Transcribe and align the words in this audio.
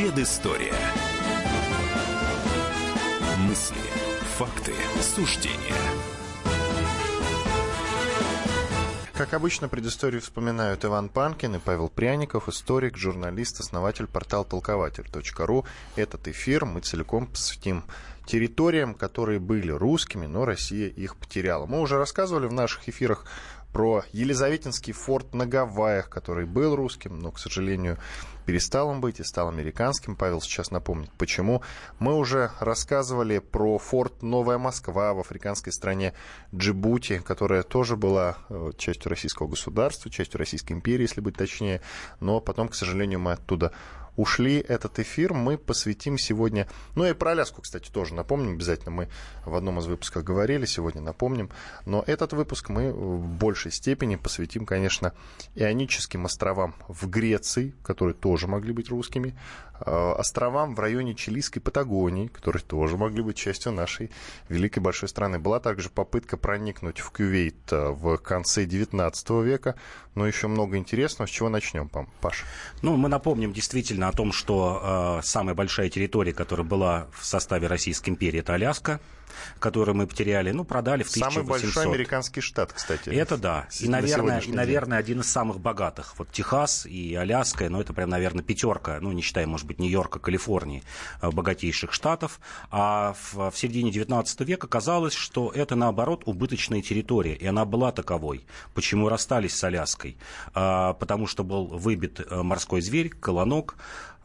Предыстория. 0.00 0.72
Мысли, 3.40 3.76
факты, 4.38 4.72
суждения. 5.02 5.76
Как 9.12 9.34
обычно, 9.34 9.68
предысторию 9.68 10.22
вспоминают 10.22 10.86
Иван 10.86 11.10
Панкин 11.10 11.56
и 11.56 11.58
Павел 11.58 11.90
Пряников, 11.90 12.48
историк, 12.48 12.96
журналист, 12.96 13.60
основатель 13.60 14.06
портала 14.06 14.46
толкователь.ру. 14.46 15.66
Этот 15.96 16.28
эфир 16.28 16.64
мы 16.64 16.80
целиком 16.80 17.26
посвятим 17.26 17.84
территориям, 18.24 18.94
которые 18.94 19.38
были 19.38 19.70
русскими, 19.70 20.24
но 20.24 20.46
Россия 20.46 20.88
их 20.88 21.16
потеряла. 21.16 21.66
Мы 21.66 21.78
уже 21.78 21.98
рассказывали 21.98 22.46
в 22.46 22.54
наших 22.54 22.88
эфирах 22.88 23.26
про 23.72 24.04
Елизаветинский 24.12 24.92
форт 24.92 25.34
на 25.34 25.46
Гавайях, 25.46 26.08
который 26.08 26.46
был 26.46 26.74
русским, 26.76 27.18
но, 27.18 27.30
к 27.30 27.38
сожалению, 27.38 27.98
перестал 28.46 28.90
им 28.92 29.00
быть 29.00 29.20
и 29.20 29.24
стал 29.24 29.48
американским. 29.48 30.16
Павел 30.16 30.40
сейчас 30.40 30.70
напомнит, 30.70 31.10
почему. 31.16 31.62
Мы 31.98 32.14
уже 32.16 32.50
рассказывали 32.58 33.38
про 33.38 33.78
форт 33.78 34.22
Новая 34.22 34.58
Москва 34.58 35.14
в 35.14 35.20
африканской 35.20 35.72
стране 35.72 36.14
Джибути, 36.54 37.18
которая 37.18 37.62
тоже 37.62 37.96
была 37.96 38.38
э, 38.48 38.72
частью 38.76 39.10
российского 39.10 39.46
государства, 39.46 40.10
частью 40.10 40.38
Российской 40.38 40.72
империи, 40.72 41.02
если 41.02 41.20
быть 41.20 41.36
точнее. 41.36 41.80
Но 42.18 42.40
потом, 42.40 42.68
к 42.68 42.74
сожалению, 42.74 43.20
мы 43.20 43.32
оттуда 43.32 43.72
ушли. 44.16 44.58
Этот 44.58 44.98
эфир 44.98 45.34
мы 45.34 45.58
посвятим 45.58 46.18
сегодня... 46.18 46.68
Ну 46.94 47.04
и 47.04 47.12
про 47.12 47.32
Аляску, 47.32 47.62
кстати, 47.62 47.90
тоже 47.90 48.14
напомним 48.14 48.54
обязательно. 48.54 48.90
Мы 48.90 49.08
в 49.44 49.54
одном 49.54 49.78
из 49.78 49.86
выпусков 49.86 50.24
говорили, 50.24 50.66
сегодня 50.66 51.00
напомним. 51.00 51.50
Но 51.86 52.04
этот 52.06 52.32
выпуск 52.32 52.68
мы 52.68 52.92
в 52.92 53.26
большей 53.26 53.72
степени 53.72 54.16
посвятим, 54.16 54.66
конечно, 54.66 55.12
Ионическим 55.54 56.26
островам 56.26 56.74
в 56.88 57.08
Греции, 57.08 57.74
которые 57.82 58.14
тоже 58.14 58.46
могли 58.46 58.72
быть 58.72 58.88
русскими, 58.90 59.34
Э, 59.80 60.12
островам 60.18 60.74
в 60.74 60.80
районе 60.80 61.14
Чилийской 61.14 61.62
Патагонии, 61.62 62.26
которые 62.26 62.62
тоже 62.62 62.96
могли 62.96 63.22
быть 63.22 63.36
частью 63.36 63.72
нашей 63.72 64.10
великой 64.48 64.80
большой 64.80 65.08
страны. 65.08 65.38
Была 65.38 65.58
также 65.58 65.88
попытка 65.88 66.36
проникнуть 66.36 67.00
в 67.00 67.10
Кювейт 67.10 67.72
э, 67.72 67.88
в 67.90 68.18
конце 68.18 68.66
19 68.66 69.30
века, 69.42 69.76
но 70.14 70.26
еще 70.26 70.48
много 70.48 70.76
интересного. 70.76 71.26
С 71.26 71.30
чего 71.30 71.48
начнем, 71.48 71.90
Паша? 72.20 72.44
Ну, 72.82 72.96
мы 72.96 73.08
напомним 73.08 73.52
действительно 73.52 74.08
о 74.10 74.12
том, 74.12 74.32
что 74.32 75.18
э, 75.20 75.24
самая 75.24 75.54
большая 75.54 75.88
территория, 75.88 76.32
которая 76.32 76.66
была 76.66 77.06
в 77.18 77.24
составе 77.24 77.66
Российской 77.66 78.10
империи, 78.10 78.40
это 78.40 78.54
Аляска 78.54 79.00
которую 79.58 79.96
мы 79.96 80.06
потеряли, 80.06 80.50
ну, 80.50 80.64
продали 80.64 81.02
в 81.02 81.10
1800. 81.10 81.32
Самый 81.32 81.48
большой 81.48 81.84
американский 81.84 82.40
штат, 82.40 82.72
кстати. 82.72 83.10
Это 83.10 83.36
да. 83.36 83.66
И, 83.80 83.88
наверное, 83.88 84.40
и, 84.40 84.52
наверное, 84.52 84.98
один 84.98 85.20
из 85.20 85.30
самых 85.30 85.60
богатых. 85.60 86.14
Вот 86.18 86.30
Техас 86.30 86.86
и 86.86 87.14
Аляска, 87.14 87.68
ну, 87.68 87.80
это 87.80 87.92
прям, 87.92 88.10
наверное, 88.10 88.42
пятерка, 88.42 88.98
ну, 89.00 89.12
не 89.12 89.22
считая, 89.22 89.46
может 89.46 89.66
быть, 89.66 89.78
Нью-Йорка, 89.78 90.18
Калифорнии, 90.18 90.82
э, 91.22 91.30
богатейших 91.30 91.92
штатов. 91.92 92.40
А 92.70 93.14
в, 93.32 93.50
в 93.50 93.56
середине 93.56 93.90
19 93.90 94.40
века 94.40 94.66
казалось, 94.66 95.14
что 95.14 95.50
это, 95.54 95.74
наоборот, 95.76 96.22
убыточная 96.26 96.82
территория, 96.82 97.34
и 97.34 97.46
она 97.46 97.64
была 97.64 97.92
таковой. 97.92 98.44
Почему 98.74 99.08
расстались 99.08 99.56
с 99.56 99.64
Аляской? 99.64 100.16
А, 100.54 100.94
потому 100.94 101.26
что 101.26 101.44
был 101.44 101.66
выбит 101.66 102.20
э, 102.20 102.42
морской 102.42 102.80
зверь, 102.80 103.10
колонок, 103.10 103.76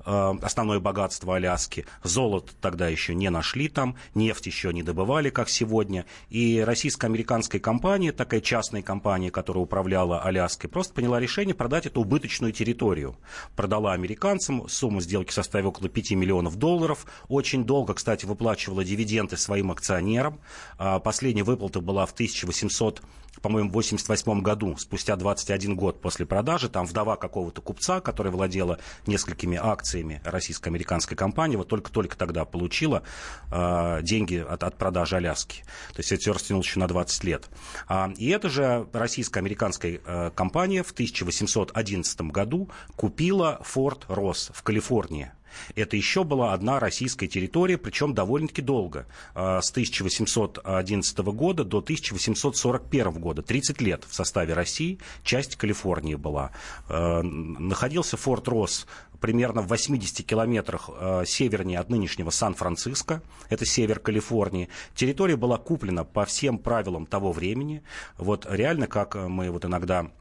основное 0.05 0.79
богатство 0.79 1.35
Аляски. 1.35 1.85
Золото 2.03 2.53
тогда 2.61 2.87
еще 2.87 3.15
не 3.15 3.29
нашли 3.29 3.67
там, 3.67 3.95
нефть 4.13 4.45
еще 4.45 4.71
не 4.71 4.83
добывали, 4.83 5.29
как 5.29 5.49
сегодня. 5.49 6.05
И 6.29 6.63
российско-американская 6.65 7.59
компания, 7.59 8.11
такая 8.11 8.41
частная 8.41 8.81
компания, 8.81 9.31
которая 9.31 9.63
управляла 9.63 10.21
Аляской, 10.21 10.69
просто 10.69 10.93
приняла 10.93 11.19
решение 11.19 11.55
продать 11.55 11.85
эту 11.87 12.01
убыточную 12.01 12.53
территорию. 12.53 13.17
Продала 13.55 13.93
американцам, 13.93 14.69
сумма 14.69 15.01
сделки 15.01 15.31
составила 15.31 15.69
около 15.69 15.89
5 15.89 16.11
миллионов 16.11 16.55
долларов. 16.57 17.05
Очень 17.27 17.65
долго, 17.65 17.93
кстати, 17.93 18.25
выплачивала 18.25 18.83
дивиденды 18.83 19.37
своим 19.37 19.71
акционерам. 19.71 20.39
А 20.77 20.99
последняя 20.99 21.43
выплата 21.43 21.81
была 21.81 22.05
в 22.05 22.13
1800 22.13 23.01
по-моему, 23.41 23.69
в 23.69 23.71
1988 23.71 24.41
году, 24.41 24.77
спустя 24.77 25.15
21 25.15 25.75
год 25.75 26.01
после 26.01 26.25
продажи, 26.25 26.69
там 26.69 26.85
вдова 26.85 27.15
какого-то 27.15 27.61
купца, 27.61 28.01
которая 28.01 28.31
владела 28.31 28.79
несколькими 29.05 29.57
акциями 29.61 30.21
российско-американской 30.23 31.17
компании, 31.17 31.55
вот 31.55 31.67
только-только 31.67 32.17
тогда 32.17 32.45
получила 32.45 33.03
э, 33.51 33.99
деньги 34.03 34.37
от, 34.37 34.63
от 34.63 34.77
продажи 34.77 35.17
Аляски. 35.17 35.63
То 35.93 35.99
есть 35.99 36.11
это 36.11 36.21
все 36.21 36.33
растянулось 36.33 36.67
еще 36.67 36.79
на 36.79 36.87
20 36.87 37.23
лет. 37.23 37.49
А, 37.87 38.11
и 38.17 38.29
эта 38.29 38.49
же 38.49 38.87
российско-американская 38.93 39.99
э, 40.03 40.31
компания 40.33 40.83
в 40.83 40.91
1811 40.91 42.21
году 42.21 42.69
купила 42.95 43.59
Форт 43.63 44.05
Росс 44.07 44.51
в 44.53 44.63
Калифорнии. 44.63 45.31
Это 45.75 45.95
еще 45.97 46.23
была 46.23 46.53
одна 46.53 46.79
российская 46.79 47.27
территория, 47.27 47.77
причем 47.77 48.13
довольно-таки 48.13 48.61
долго, 48.61 49.07
а, 49.33 49.61
с 49.61 49.71
1811 49.71 51.17
года 51.33 51.63
до 51.63 51.81
1841 51.81 53.11
года, 53.19 53.41
30 53.41 53.81
лет 53.81 54.03
в 54.07 54.13
составе 54.13 54.53
России, 54.53 54.99
часть 55.23 55.55
Калифорнии 55.55 56.15
была. 56.15 56.51
А, 56.87 57.21
находился 57.21 58.17
Форт 58.17 58.47
Росс 58.47 58.87
примерно 59.19 59.61
в 59.61 59.67
80 59.67 60.25
километрах 60.25 60.89
а, 60.93 61.23
севернее 61.25 61.79
от 61.79 61.89
нынешнего 61.89 62.29
Сан-Франциско, 62.29 63.21
это 63.49 63.65
север 63.65 63.99
Калифорнии. 63.99 64.69
Территория 64.93 65.35
была 65.35 65.57
куплена 65.57 66.03
по 66.03 66.25
всем 66.25 66.57
правилам 66.57 67.05
того 67.05 67.31
времени. 67.31 67.83
Вот 68.17 68.45
реально, 68.49 68.87
как 68.87 69.15
мы 69.15 69.49
вот 69.49 69.65
иногда 69.65 70.11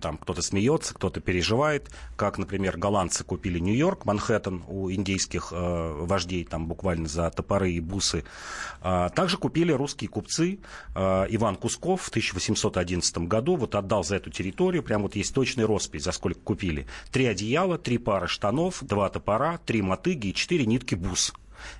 там 0.00 0.16
кто-то 0.18 0.40
смеется, 0.42 0.94
кто-то 0.94 1.20
переживает, 1.20 1.90
как, 2.16 2.38
например, 2.38 2.76
голландцы 2.76 3.24
купили 3.24 3.58
Нью-Йорк, 3.58 4.04
Манхэттен 4.04 4.62
у 4.68 4.90
индейских 4.90 5.48
э, 5.52 6.04
вождей, 6.04 6.44
там 6.44 6.66
буквально 6.66 7.08
за 7.08 7.30
топоры 7.30 7.72
и 7.72 7.80
бусы. 7.80 8.24
А, 8.80 9.08
также 9.08 9.36
купили 9.36 9.72
русские 9.72 10.08
купцы. 10.08 10.60
А, 10.94 11.26
Иван 11.28 11.56
Кусков 11.56 12.02
в 12.02 12.08
1811 12.08 13.18
году 13.18 13.56
вот 13.56 13.74
отдал 13.74 14.04
за 14.04 14.16
эту 14.16 14.30
территорию, 14.30 14.82
прям 14.82 15.02
вот 15.02 15.16
есть 15.16 15.34
точный 15.34 15.64
роспись, 15.64 16.04
за 16.04 16.12
сколько 16.12 16.40
купили. 16.40 16.86
Три 17.10 17.26
одеяла, 17.26 17.76
три 17.76 17.98
пары 17.98 18.28
штанов, 18.28 18.78
два 18.82 19.08
топора, 19.08 19.58
три 19.58 19.82
мотыги 19.82 20.28
и 20.28 20.34
четыре 20.34 20.66
нитки 20.66 20.94
бус. 20.94 21.32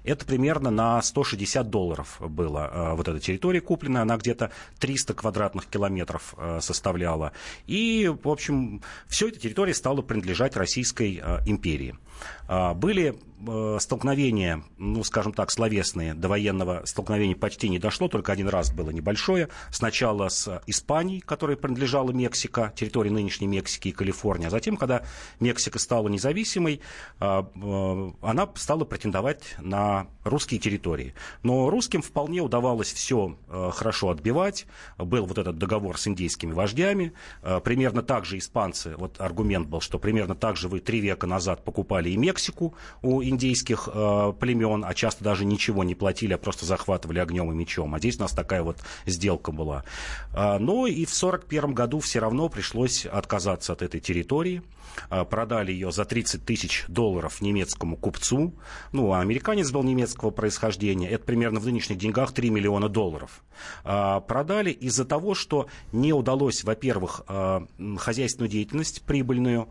Это 0.05 0.25
примерно 0.25 0.71
на 0.71 1.01
160 1.01 1.69
долларов 1.71 2.17
было 2.21 2.71
э, 2.73 2.95
вот 2.95 3.09
эта 3.09 3.21
территория 3.21 3.61
куплена, 3.61 4.03
она 4.03 4.17
где-то 4.17 4.51
300 4.79 5.15
квадратных 5.15 5.67
километров 5.67 6.35
э, 6.37 6.61
составляла. 6.61 7.33
И, 7.67 8.13
в 8.23 8.29
общем, 8.29 8.83
все 9.07 9.29
эта 9.29 9.39
территория 9.39 9.75
стала 9.75 10.03
принадлежать 10.03 10.57
Российской 10.57 11.21
э, 11.23 11.39
империи. 11.47 11.97
А, 12.49 12.75
были 12.75 13.17
э, 13.47 13.79
столкновения, 13.81 14.63
ну, 14.77 15.05
скажем 15.05 15.33
так, 15.33 15.51
словесные, 15.51 16.15
до 16.15 16.29
военного 16.29 16.83
столкновения 16.85 17.37
почти 17.37 17.69
не 17.69 17.79
дошло, 17.79 18.09
только 18.09 18.33
один 18.33 18.49
раз 18.49 18.73
было 18.73 18.91
небольшое. 18.91 19.49
Сначала 19.71 20.29
с 20.29 20.61
Испанией, 20.67 21.21
которой 21.21 21.57
принадлежала 21.57 22.11
Мексика, 22.11 22.73
территория 22.75 23.11
нынешней 23.11 23.47
Мексики 23.47 23.89
и 23.89 23.93
Калифорнии. 23.93 24.47
А 24.47 24.51
затем, 24.51 24.77
когда 24.77 25.05
Мексика 25.39 25.79
стала 25.79 26.09
независимой, 26.09 26.81
а, 27.21 27.47
э, 27.55 28.13
она 28.27 28.49
стала 28.57 28.85
претендовать 28.85 29.55
на 29.61 30.09
русские 30.25 30.59
территории. 30.59 31.15
Но 31.45 31.71
русским 31.71 32.03
вполне 32.03 32.41
удавалось 32.41 32.93
все 32.93 33.37
э, 33.49 33.71
хорошо 33.73 34.11
отбивать. 34.11 34.67
Был 34.99 35.27
вот 35.27 35.39
этот 35.39 35.57
договор 35.57 35.99
с 35.99 36.09
индейскими 36.09 36.53
вождями. 36.53 37.13
Примерно 37.63 38.03
так 38.03 38.25
же 38.25 38.39
испанцы, 38.39 38.97
вот 38.97 39.21
аргумент 39.21 39.69
был, 39.69 39.81
что 39.81 39.99
примерно 39.99 40.35
так 40.35 40.57
же 40.57 40.69
вы 40.69 40.81
три 40.81 41.01
века 41.01 41.27
назад 41.27 41.65
покупали 41.65 42.10
и 42.11 42.17
Мексику 42.17 42.75
у 43.03 43.23
индейских 43.23 43.89
э, 43.93 44.33
племен, 44.39 44.85
а 44.85 44.95
часто 44.95 45.25
даже 45.25 45.45
ничего 45.45 45.85
не 45.85 45.95
платили, 45.95 46.33
а 46.33 46.39
просто 46.39 46.67
захватывали 46.67 47.19
огнем 47.19 47.51
и 47.51 47.55
мечом. 47.55 47.95
А 47.95 47.99
здесь 47.99 48.19
у 48.19 48.21
нас 48.21 48.33
такая 48.33 48.63
вот 48.63 48.79
сделка 49.07 49.53
была. 49.53 49.85
Э, 50.33 50.59
но 50.59 50.87
и 50.87 51.05
в 51.05 51.15
1941 51.15 51.75
году 51.75 52.01
все 52.01 52.19
равно 52.19 52.49
пришлось 52.49 53.07
отказаться 53.07 53.73
от 53.73 53.83
этой 53.83 54.01
территории. 54.01 54.63
Э, 55.11 55.25
продали 55.25 55.73
ее 55.73 55.93
за 55.93 56.05
30 56.05 56.45
тысяч 56.45 56.85
долларов 56.89 57.41
немецкому 57.41 57.97
купцу. 57.97 58.55
Ну, 58.93 59.13
а 59.13 59.21
американец 59.21 59.71
был 59.71 59.83
немецкого 59.83 60.31
происхождения. 60.31 61.09
Это 61.09 61.25
примерно 61.25 61.61
в 61.61 61.67
нынешних 61.67 61.99
деньгах 61.99 62.33
3 62.33 62.51
миллиона 62.51 62.89
долларов. 62.89 63.43
Э, 63.85 64.21
продали 64.27 64.71
из-за 64.71 65.05
того, 65.05 65.35
что 65.35 65.69
не 65.93 66.13
удалось, 66.13 66.65
во-первых, 66.65 67.23
э, 67.29 67.61
хозяйственную 67.99 68.51
деятельность 68.51 69.03
прибыльную 69.03 69.69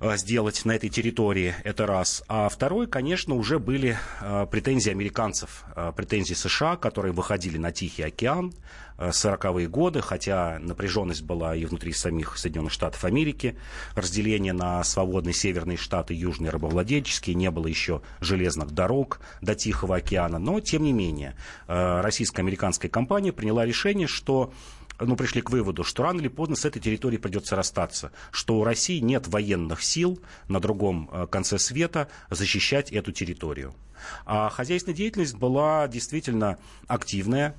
сделать 0.00 0.64
на 0.64 0.72
этой 0.72 0.88
территории, 0.90 1.54
это 1.64 1.86
раз. 1.86 2.22
А 2.28 2.48
второе, 2.48 2.86
конечно, 2.86 3.34
уже 3.34 3.58
были 3.58 3.98
э, 4.20 4.46
претензии 4.50 4.90
американцев, 4.90 5.64
э, 5.76 5.92
претензии 5.96 6.34
США, 6.34 6.76
которые 6.76 7.12
выходили 7.12 7.58
на 7.58 7.72
Тихий 7.72 8.02
океан, 8.02 8.52
40-е 8.96 9.66
годы, 9.66 10.00
хотя 10.00 10.58
напряженность 10.60 11.22
была 11.22 11.56
и 11.56 11.64
внутри 11.64 11.92
самих 11.92 12.38
Соединенных 12.38 12.72
Штатов 12.72 13.04
Америки, 13.04 13.56
разделение 13.96 14.52
на 14.52 14.84
свободные 14.84 15.34
северные 15.34 15.76
штаты, 15.76 16.14
южные 16.14 16.50
рабовладельческие, 16.50 17.34
не 17.34 17.50
было 17.50 17.66
еще 17.66 18.02
железных 18.20 18.70
дорог 18.70 19.20
до 19.40 19.56
Тихого 19.56 19.96
океана, 19.96 20.38
но, 20.38 20.60
тем 20.60 20.84
не 20.84 20.92
менее, 20.92 21.34
российско-американская 21.66 22.88
компания 22.88 23.32
приняла 23.32 23.66
решение, 23.66 24.06
что 24.06 24.52
ну, 25.00 25.16
пришли 25.16 25.40
к 25.40 25.50
выводу, 25.50 25.84
что 25.84 26.02
рано 26.02 26.20
или 26.20 26.28
поздно 26.28 26.56
с 26.56 26.64
этой 26.64 26.80
территорией 26.80 27.20
придется 27.20 27.56
расстаться, 27.56 28.12
что 28.30 28.58
у 28.58 28.64
России 28.64 28.98
нет 28.98 29.28
военных 29.28 29.82
сил 29.82 30.20
на 30.48 30.60
другом 30.60 31.10
э, 31.12 31.26
конце 31.30 31.58
света 31.58 32.08
защищать 32.30 32.92
эту 32.92 33.12
территорию. 33.12 33.74
А 34.26 34.50
хозяйственная 34.50 34.96
деятельность 34.96 35.34
была 35.34 35.88
действительно 35.88 36.58
активная. 36.86 37.54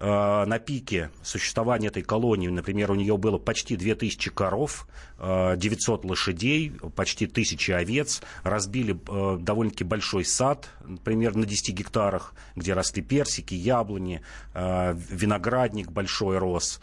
Э, 0.00 0.46
на 0.46 0.58
пике 0.58 1.10
существования 1.22 1.88
этой 1.88 2.02
колонии, 2.02 2.48
например, 2.48 2.90
у 2.90 2.94
нее 2.94 3.18
было 3.18 3.36
почти 3.36 3.76
2000 3.76 4.30
коров, 4.30 4.88
900 5.18 6.04
э, 6.04 6.08
лошадей, 6.08 6.72
почти 6.96 7.26
1000 7.26 7.76
овец, 7.76 8.22
разбили 8.42 8.94
э, 8.94 9.36
довольно-таки 9.38 9.84
большой 9.84 10.24
сад, 10.24 10.70
примерно 11.04 11.40
на 11.40 11.46
10 11.46 11.74
гектарах, 11.74 12.32
где 12.56 12.72
росли 12.72 13.02
персики, 13.02 13.54
яблони, 13.54 14.22
виноградник 14.54 15.90
большой 15.90 16.38
рос. 16.38 16.80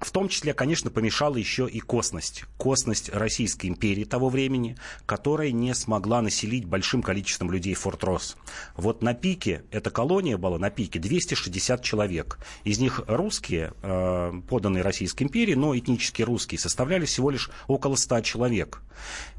В 0.00 0.12
том 0.12 0.30
числе, 0.30 0.54
конечно, 0.54 0.90
помешала 0.90 1.36
еще 1.36 1.68
и 1.68 1.78
косность. 1.78 2.44
Косность 2.56 3.10
Российской 3.10 3.66
империи 3.66 4.04
того 4.04 4.30
времени, 4.30 4.76
которая 5.04 5.50
не 5.50 5.74
смогла 5.74 6.22
населить 6.22 6.64
большим 6.64 7.02
количеством 7.02 7.50
людей 7.50 7.74
Форт 7.74 8.02
Росс. 8.04 8.36
Вот 8.76 9.02
на 9.02 9.12
пике, 9.12 9.62
эта 9.70 9.90
колония 9.90 10.38
была 10.38 10.58
на 10.58 10.70
пике 10.70 10.98
260 10.98 11.82
человек. 11.82 12.38
Из 12.64 12.78
них 12.78 13.02
русские, 13.08 13.74
э, 13.82 14.32
поданные 14.48 14.82
Российской 14.82 15.24
империи, 15.24 15.54
но 15.54 15.76
этнически 15.76 16.22
русские, 16.22 16.58
составляли 16.58 17.04
всего 17.04 17.30
лишь 17.30 17.50
около 17.66 17.96
100 17.96 18.22
человек. 18.22 18.80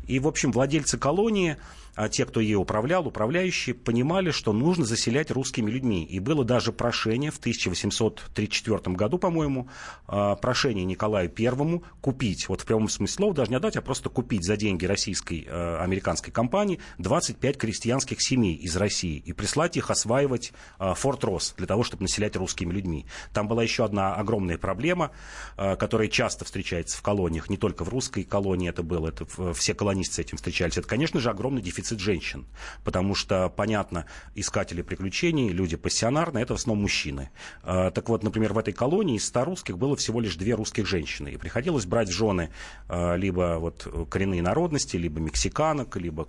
И, 0.08 0.20
в 0.20 0.28
общем, 0.28 0.52
владельцы 0.52 1.00
колонии 1.00 1.58
а 1.96 2.10
те, 2.10 2.26
кто 2.26 2.40
ей 2.40 2.56
управлял, 2.56 3.08
управляющие, 3.08 3.76
понимали, 3.76 4.32
что 4.32 4.54
нужно 4.54 4.86
заселять 4.86 5.32
русскими 5.32 5.70
людьми. 5.70 6.04
И 6.04 6.20
было 6.20 6.44
даже 6.44 6.72
прошение 6.72 7.32
в 7.32 7.38
1834 7.38 8.96
году, 8.96 9.18
по-моему, 9.18 9.68
а, 10.08 10.36
прошение 10.36 10.86
Николаю 10.86 11.30
Первому 11.30 11.84
купить, 12.02 12.48
вот 12.50 12.62
в 12.62 12.66
прямом 12.66 12.90
смысле 12.90 13.16
слова, 13.16 13.34
даже 13.34 13.52
не 13.52 13.58
отдать, 13.58 13.76
а 13.76 13.82
просто 13.82 14.10
купить 14.10 14.46
за 14.46 14.56
деньги 14.56 14.86
российской, 14.86 15.46
а, 15.50 15.82
американской 15.84 16.32
компании 16.32 16.80
25 16.98 17.58
крестьянских 17.58 18.22
семей 18.22 18.56
из 18.56 18.76
России 18.78 19.18
и 19.18 19.34
прислать 19.34 19.78
их 19.78 19.92
осваивать 19.92 20.54
Форт 20.80 21.24
Росс 21.24 21.54
для 21.58 21.68
того, 21.68 21.84
чтобы 21.84 22.04
населять 22.04 22.36
русскими 22.36 22.72
людьми. 22.72 23.06
Там 23.34 23.48
была 23.48 23.64
еще 23.64 23.84
одна 23.86 24.16
огромная 24.16 24.58
проблема, 24.58 25.12
которая 25.56 26.08
часто 26.08 26.46
встречается 26.46 26.98
в 26.98 27.02
колониях, 27.02 27.50
не 27.50 27.58
только 27.58 27.84
в 27.84 27.90
русской 27.90 28.24
колонии 28.24 28.70
это 28.70 28.84
было, 28.84 29.10
это 29.10 29.26
все 29.54 29.74
колонисты 29.74 30.16
с 30.16 30.20
этим 30.20 30.38
встречались. 30.38 30.78
Это, 30.78 30.88
конечно 30.88 31.20
же, 31.20 31.30
огромный 31.30 31.62
дефицит 31.62 31.81
дефицит 31.82 32.00
женщин. 32.00 32.46
Потому 32.84 33.16
что, 33.16 33.50
понятно, 33.50 34.06
искатели 34.36 34.82
приключений, 34.82 35.50
люди 35.50 35.76
пассионарные, 35.76 36.44
это 36.44 36.56
в 36.56 36.60
основном 36.60 36.84
мужчины. 36.84 37.30
А, 37.64 37.92
так 37.92 38.10
вот, 38.10 38.24
например, 38.24 38.54
в 38.54 38.58
этой 38.58 38.74
колонии 38.74 39.18
из 39.18 39.26
100 39.26 39.46
русских 39.46 39.78
было 39.78 39.96
всего 39.96 40.20
лишь 40.20 40.36
две 40.36 40.56
русских 40.56 40.88
женщины. 40.88 41.30
И 41.30 41.38
приходилось 41.38 41.86
брать 41.86 42.10
в 42.10 42.12
жены 42.12 42.52
а, 42.88 43.16
либо 43.16 43.58
вот 43.60 43.88
коренные 44.10 44.42
народности, 44.42 44.98
либо 44.98 45.20
мексиканок, 45.20 45.96
либо 45.98 46.26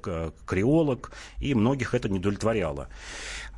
креолог, 0.46 1.12
и 1.38 1.55
многих 1.55 1.94
это 1.94 2.08
не 2.08 2.19
удовлетворяло. 2.19 2.88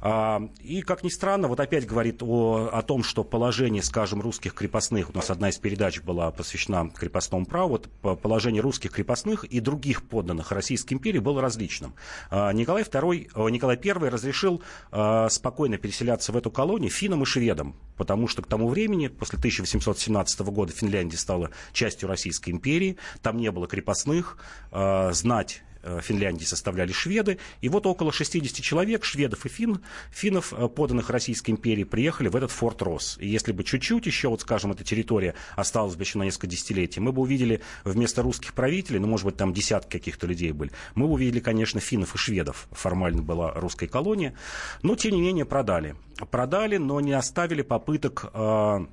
А, 0.00 0.42
и, 0.60 0.82
как 0.82 1.02
ни 1.02 1.08
странно, 1.08 1.48
вот 1.48 1.60
опять 1.60 1.86
говорит 1.86 2.22
о, 2.22 2.68
о 2.72 2.82
том, 2.82 3.02
что 3.02 3.24
положение, 3.24 3.82
скажем, 3.82 4.20
русских 4.20 4.54
крепостных, 4.54 5.10
у 5.10 5.12
нас 5.12 5.30
одна 5.30 5.48
из 5.48 5.56
передач 5.58 6.00
была 6.02 6.30
посвящена 6.30 6.90
крепостному 6.90 7.46
праву, 7.46 7.80
вот 8.02 8.20
положение 8.20 8.60
русских 8.60 8.92
крепостных 8.92 9.44
и 9.44 9.60
других 9.60 10.02
подданных 10.02 10.52
Российской 10.52 10.94
империи 10.94 11.18
было 11.18 11.40
различным. 11.40 11.83
А, 12.30 12.52
Николай 12.52 12.82
II, 12.82 13.50
Николай 13.50 13.78
I 13.82 13.92
разрешил 13.92 14.62
а, 14.90 15.28
спокойно 15.28 15.76
переселяться 15.76 16.32
в 16.32 16.36
эту 16.36 16.50
колонию 16.50 16.90
финнам 16.90 17.22
и 17.22 17.26
шведам, 17.26 17.76
потому 17.96 18.28
что 18.28 18.42
к 18.42 18.46
тому 18.46 18.68
времени, 18.68 19.08
после 19.08 19.38
1817 19.38 20.40
года, 20.40 20.72
Финляндия 20.72 21.16
стала 21.16 21.50
частью 21.72 22.08
Российской 22.08 22.50
империи, 22.50 22.96
там 23.22 23.36
не 23.36 23.50
было 23.50 23.66
крепостных, 23.66 24.38
знать 24.70 25.62
Финляндии 26.00 26.44
составляли 26.44 26.92
шведы. 26.92 27.38
И 27.60 27.68
вот 27.68 27.86
около 27.86 28.12
60 28.12 28.62
человек, 28.62 29.04
шведов 29.04 29.46
и 29.46 29.48
фин, 29.48 29.80
финнов, 30.10 30.52
э, 30.52 30.68
поданных 30.68 31.10
Российской 31.10 31.50
империи, 31.50 31.84
приехали 31.84 32.28
в 32.28 32.36
этот 32.36 32.50
форт 32.50 32.82
Рос. 32.82 33.16
И 33.20 33.28
если 33.28 33.52
бы 33.52 33.64
чуть-чуть 33.64 34.06
еще, 34.06 34.28
вот 34.28 34.40
скажем, 34.40 34.72
эта 34.72 34.84
территория 34.84 35.34
осталась 35.56 35.96
бы 35.96 36.02
еще 36.02 36.18
на 36.18 36.24
несколько 36.24 36.46
десятилетий, 36.46 37.00
мы 37.00 37.12
бы 37.12 37.22
увидели 37.22 37.60
вместо 37.84 38.22
русских 38.22 38.54
правителей, 38.54 39.00
ну, 39.00 39.06
может 39.06 39.26
быть, 39.26 39.36
там 39.36 39.52
десятки 39.52 39.92
каких-то 39.92 40.26
людей 40.26 40.52
были, 40.52 40.70
мы 40.94 41.06
бы 41.06 41.14
увидели, 41.14 41.40
конечно, 41.40 41.80
финнов 41.80 42.14
и 42.14 42.18
шведов. 42.18 42.68
Формально 42.72 43.22
была 43.22 43.52
русская 43.52 43.86
колония. 43.86 44.34
Но, 44.82 44.96
тем 44.96 45.12
не 45.12 45.20
менее, 45.20 45.44
продали. 45.44 45.96
Продали, 46.30 46.76
но 46.76 47.00
не 47.00 47.12
оставили 47.12 47.62
попыток 47.62 48.30
э, 48.32 48.86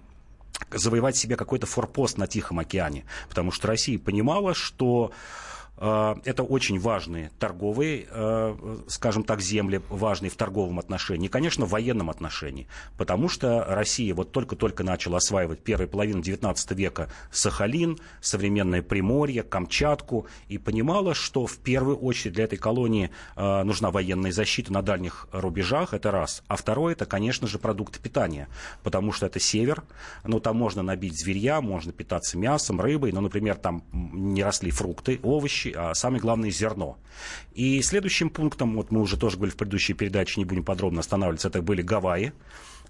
завоевать 0.72 1.16
себе 1.16 1.36
какой-то 1.36 1.66
форпост 1.68 2.18
на 2.18 2.28
Тихом 2.28 2.60
океане. 2.60 3.06
Потому 3.30 3.52
что 3.52 3.68
Россия 3.68 3.98
понимала, 3.98 4.54
что 4.54 5.12
Э, 5.12 5.51
это 5.82 6.44
очень 6.44 6.80
важные 6.80 7.32
торговые, 7.40 8.06
э, 8.08 8.56
скажем 8.88 9.24
так, 9.24 9.42
земли, 9.42 9.82
важные 9.90 10.30
в 10.30 10.36
торговом 10.36 10.78
отношении, 10.78 11.26
и, 11.26 11.30
конечно, 11.30 11.66
в 11.66 11.70
военном 11.70 12.12
отношении, 12.12 12.68
потому 12.98 13.30
что 13.30 13.66
Россия 13.68 14.14
вот 14.14 14.32
только-только 14.32 14.84
начала 14.84 15.18
осваивать 15.18 15.64
первую 15.64 15.90
половину 15.90 16.22
XIX 16.22 16.56
века 16.76 17.10
Сахалин, 17.32 17.98
современное 18.22 18.84
Приморье, 18.84 19.42
Камчатку, 19.42 20.28
и 20.50 20.60
понимала, 20.60 21.16
что 21.16 21.48
в 21.48 21.58
первую 21.58 21.98
очередь 21.98 22.36
для 22.36 22.44
этой 22.44 22.60
колонии 22.60 23.10
э, 23.36 23.64
нужна 23.64 23.90
военная 23.90 24.32
защита 24.32 24.72
на 24.72 24.84
дальних 24.84 25.28
рубежах, 25.32 25.96
это 25.96 26.12
раз. 26.12 26.44
А 26.48 26.58
второе, 26.58 26.94
это, 26.94 27.08
конечно 27.08 27.48
же, 27.48 27.58
продукты 27.58 28.00
питания, 28.00 28.50
потому 28.84 29.12
что 29.12 29.26
это 29.26 29.40
север, 29.40 29.84
ну, 30.24 30.40
там 30.40 30.58
можно 30.58 30.84
набить 30.84 31.20
зверья, 31.20 31.60
можно 31.60 31.92
питаться 31.92 32.38
мясом, 32.38 32.80
рыбой, 32.80 33.12
но, 33.12 33.22
например, 33.22 33.56
там 33.56 33.84
не 33.92 34.44
росли 34.44 34.70
фрукты, 34.70 35.20
овощи, 35.24 35.71
а 35.76 35.94
самое 35.94 36.22
главное 36.22 36.52
зерно. 36.52 36.98
И 37.54 37.82
следующим 37.82 38.30
пунктом, 38.30 38.76
вот 38.76 38.92
мы 38.92 39.02
уже 39.02 39.18
тоже 39.18 39.38
говорили 39.38 39.54
в 39.54 39.58
предыдущей 39.58 39.94
передаче, 39.94 40.40
не 40.40 40.46
будем 40.46 40.64
подробно 40.64 41.00
останавливаться, 41.00 41.48
это 41.48 41.62
были 41.62 41.82
Гавайи 41.82 42.34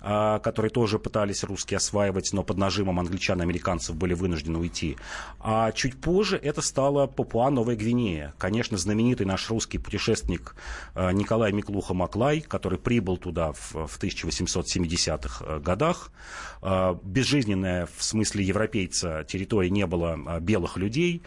а, 0.01 0.39
которые 0.39 0.71
тоже 0.71 0.97
пытались 0.97 1.43
русские 1.43 1.77
осваивать, 1.77 2.33
но 2.33 2.43
под 2.43 2.57
нажимом 2.57 2.99
англичан 2.99 3.39
и 3.39 3.43
американцев 3.43 3.95
были 3.95 4.15
вынуждены 4.15 4.57
уйти. 4.57 4.97
А 5.39 5.71
чуть 5.71 6.01
позже 6.01 6.37
это 6.37 6.61
стала 6.61 7.05
Папуа 7.05 7.51
Новая 7.51 7.75
Гвинея. 7.75 8.33
Конечно, 8.39 8.77
знаменитый 8.77 9.27
наш 9.27 9.49
русский 9.51 9.77
путешественник 9.77 10.55
а, 10.95 11.11
Николай 11.11 11.51
Миклуха 11.51 11.93
Маклай, 11.93 12.41
который 12.41 12.79
прибыл 12.79 13.17
туда 13.17 13.53
в, 13.53 13.87
в 13.87 13.99
1870-х 13.99 15.45
э, 15.45 15.59
годах. 15.59 16.11
А, 16.63 16.97
безжизненная 17.03 17.87
в 17.95 18.03
смысле 18.03 18.43
европейца 18.43 19.23
территория 19.27 19.69
не 19.69 19.85
было 19.85 20.39
белых 20.39 20.77
людей. 20.77 21.21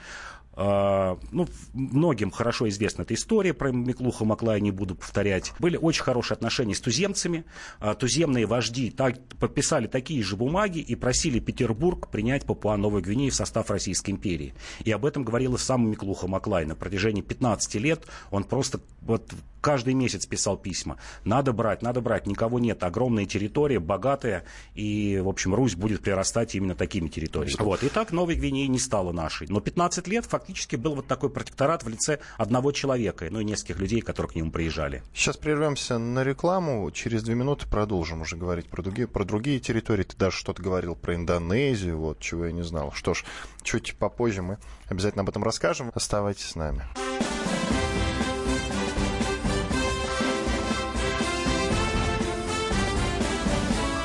А, 0.56 1.18
ну, 1.32 1.48
многим 1.72 2.30
хорошо 2.30 2.68
известна 2.68 3.02
эта 3.02 3.14
история 3.14 3.54
про 3.54 3.72
Миклуха 3.72 4.24
Маклая, 4.24 4.60
не 4.60 4.70
буду 4.70 4.94
повторять. 4.94 5.52
Были 5.58 5.76
очень 5.76 6.02
хорошие 6.02 6.36
отношения 6.36 6.74
с 6.74 6.80
туземцами. 6.80 7.44
А, 7.80 7.94
туземные 7.94 8.46
вожди 8.46 8.90
так, 8.90 9.18
подписали 9.40 9.86
такие 9.86 10.22
же 10.22 10.36
бумаги 10.36 10.78
и 10.78 10.94
просили 10.94 11.40
Петербург 11.40 12.08
принять 12.08 12.44
Папуа 12.44 12.76
Новую 12.76 13.02
Гвинею 13.02 13.32
в 13.32 13.34
состав 13.34 13.70
Российской 13.70 14.10
империи. 14.10 14.54
И 14.84 14.92
об 14.92 15.04
этом 15.04 15.24
говорил 15.24 15.54
и 15.54 15.58
сам 15.58 15.90
Миклуха 15.90 16.28
Маклай. 16.28 16.64
На 16.64 16.76
протяжении 16.76 17.22
15 17.22 17.74
лет 17.76 18.06
он 18.30 18.44
просто 18.44 18.80
вот 19.00 19.32
каждый 19.64 19.94
месяц 19.94 20.26
писал 20.26 20.58
письма. 20.58 20.98
Надо 21.24 21.54
брать, 21.54 21.80
надо 21.80 22.02
брать, 22.02 22.26
никого 22.26 22.58
нет. 22.58 22.84
Огромная 22.84 23.24
территория, 23.24 23.80
богатая, 23.80 24.44
и, 24.74 25.18
в 25.24 25.28
общем, 25.28 25.54
Русь 25.54 25.74
будет 25.74 26.02
прирастать 26.02 26.54
именно 26.54 26.74
такими 26.74 27.08
территориями. 27.08 27.56
Вот. 27.62 27.82
И 27.82 27.88
так 27.88 28.12
Новой 28.12 28.34
Гвинеи 28.34 28.66
не 28.66 28.78
стала 28.78 29.12
нашей. 29.12 29.48
Но 29.48 29.60
15 29.60 30.06
лет 30.06 30.26
фактически 30.26 30.43
фактически 30.44 30.76
был 30.76 30.94
вот 30.94 31.06
такой 31.06 31.30
протекторат 31.30 31.84
в 31.84 31.88
лице 31.88 32.18
одного 32.36 32.70
человека, 32.72 33.26
ну 33.30 33.40
и 33.40 33.44
нескольких 33.44 33.78
людей, 33.78 34.02
которые 34.02 34.32
к 34.32 34.34
нему 34.34 34.50
приезжали. 34.50 35.02
Сейчас 35.14 35.38
прервемся 35.38 35.96
на 35.96 36.22
рекламу, 36.22 36.90
через 36.90 37.22
две 37.22 37.34
минуты 37.34 37.66
продолжим 37.66 38.20
уже 38.20 38.36
говорить 38.36 38.68
про 38.68 38.82
другие, 38.82 39.08
про 39.08 39.24
другие 39.24 39.58
территории. 39.58 40.02
Ты 40.02 40.16
даже 40.18 40.36
что-то 40.36 40.62
говорил 40.62 40.96
про 40.96 41.14
Индонезию, 41.14 41.96
вот, 41.96 42.20
чего 42.20 42.44
я 42.44 42.52
не 42.52 42.62
знал. 42.62 42.92
Что 42.92 43.14
ж, 43.14 43.24
чуть 43.62 43.96
попозже 43.96 44.42
мы 44.42 44.58
обязательно 44.88 45.22
об 45.22 45.30
этом 45.30 45.42
расскажем. 45.42 45.90
Оставайтесь 45.94 46.44
с 46.44 46.54
нами. 46.56 46.84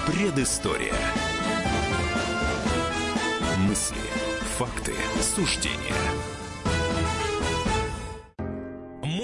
Предыстория. 0.07 0.93
Мысли, 3.57 3.97
факты, 4.57 4.93
суждения 5.21 6.18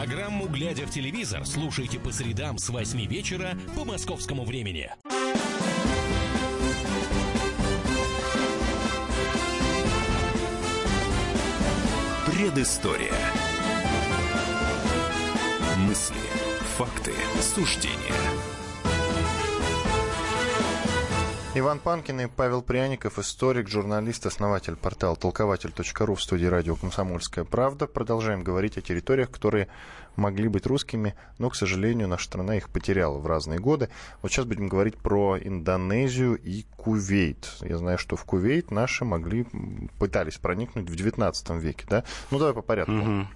Программу 0.00 0.48
«Глядя 0.48 0.86
в 0.86 0.90
телевизор» 0.90 1.44
слушайте 1.44 1.98
по 2.00 2.10
средам 2.10 2.56
с 2.56 2.70
8 2.70 3.04
вечера 3.04 3.50
по 3.76 3.84
московскому 3.84 4.46
времени. 4.46 4.90
Предыстория. 12.24 13.12
Мысли, 15.76 16.16
факты, 16.78 17.12
суждения. 17.42 18.49
Иван 21.52 21.80
Панкин 21.80 22.20
и 22.20 22.26
Павел 22.28 22.62
Пряников, 22.62 23.18
историк, 23.18 23.68
журналист, 23.68 24.24
основатель 24.24 24.76
портала 24.76 25.16
толкователь.ру 25.16 26.14
в 26.14 26.22
студии 26.22 26.46
радио 26.46 26.76
«Комсомольская 26.76 27.44
правда». 27.44 27.88
Продолжаем 27.88 28.44
говорить 28.44 28.78
о 28.78 28.82
территориях, 28.82 29.32
которые 29.32 29.66
могли 30.14 30.46
быть 30.46 30.64
русскими, 30.66 31.16
но, 31.38 31.50
к 31.50 31.56
сожалению, 31.56 32.06
наша 32.06 32.26
страна 32.26 32.56
их 32.56 32.70
потеряла 32.70 33.18
в 33.18 33.26
разные 33.26 33.58
годы. 33.58 33.88
Вот 34.22 34.30
сейчас 34.30 34.44
будем 34.44 34.68
говорить 34.68 34.96
про 34.96 35.38
Индонезию 35.40 36.36
и 36.36 36.66
Кувейт. 36.76 37.48
Я 37.62 37.78
знаю, 37.78 37.98
что 37.98 38.14
в 38.14 38.24
Кувейт 38.24 38.70
наши 38.70 39.04
могли, 39.04 39.44
пытались 39.98 40.38
проникнуть 40.38 40.88
в 40.88 40.94
19 40.94 41.50
веке, 41.50 41.84
да? 41.90 42.04
Ну, 42.30 42.38
давай 42.38 42.54
по 42.54 42.62
порядку. 42.62 42.92
Угу. 42.92 43.26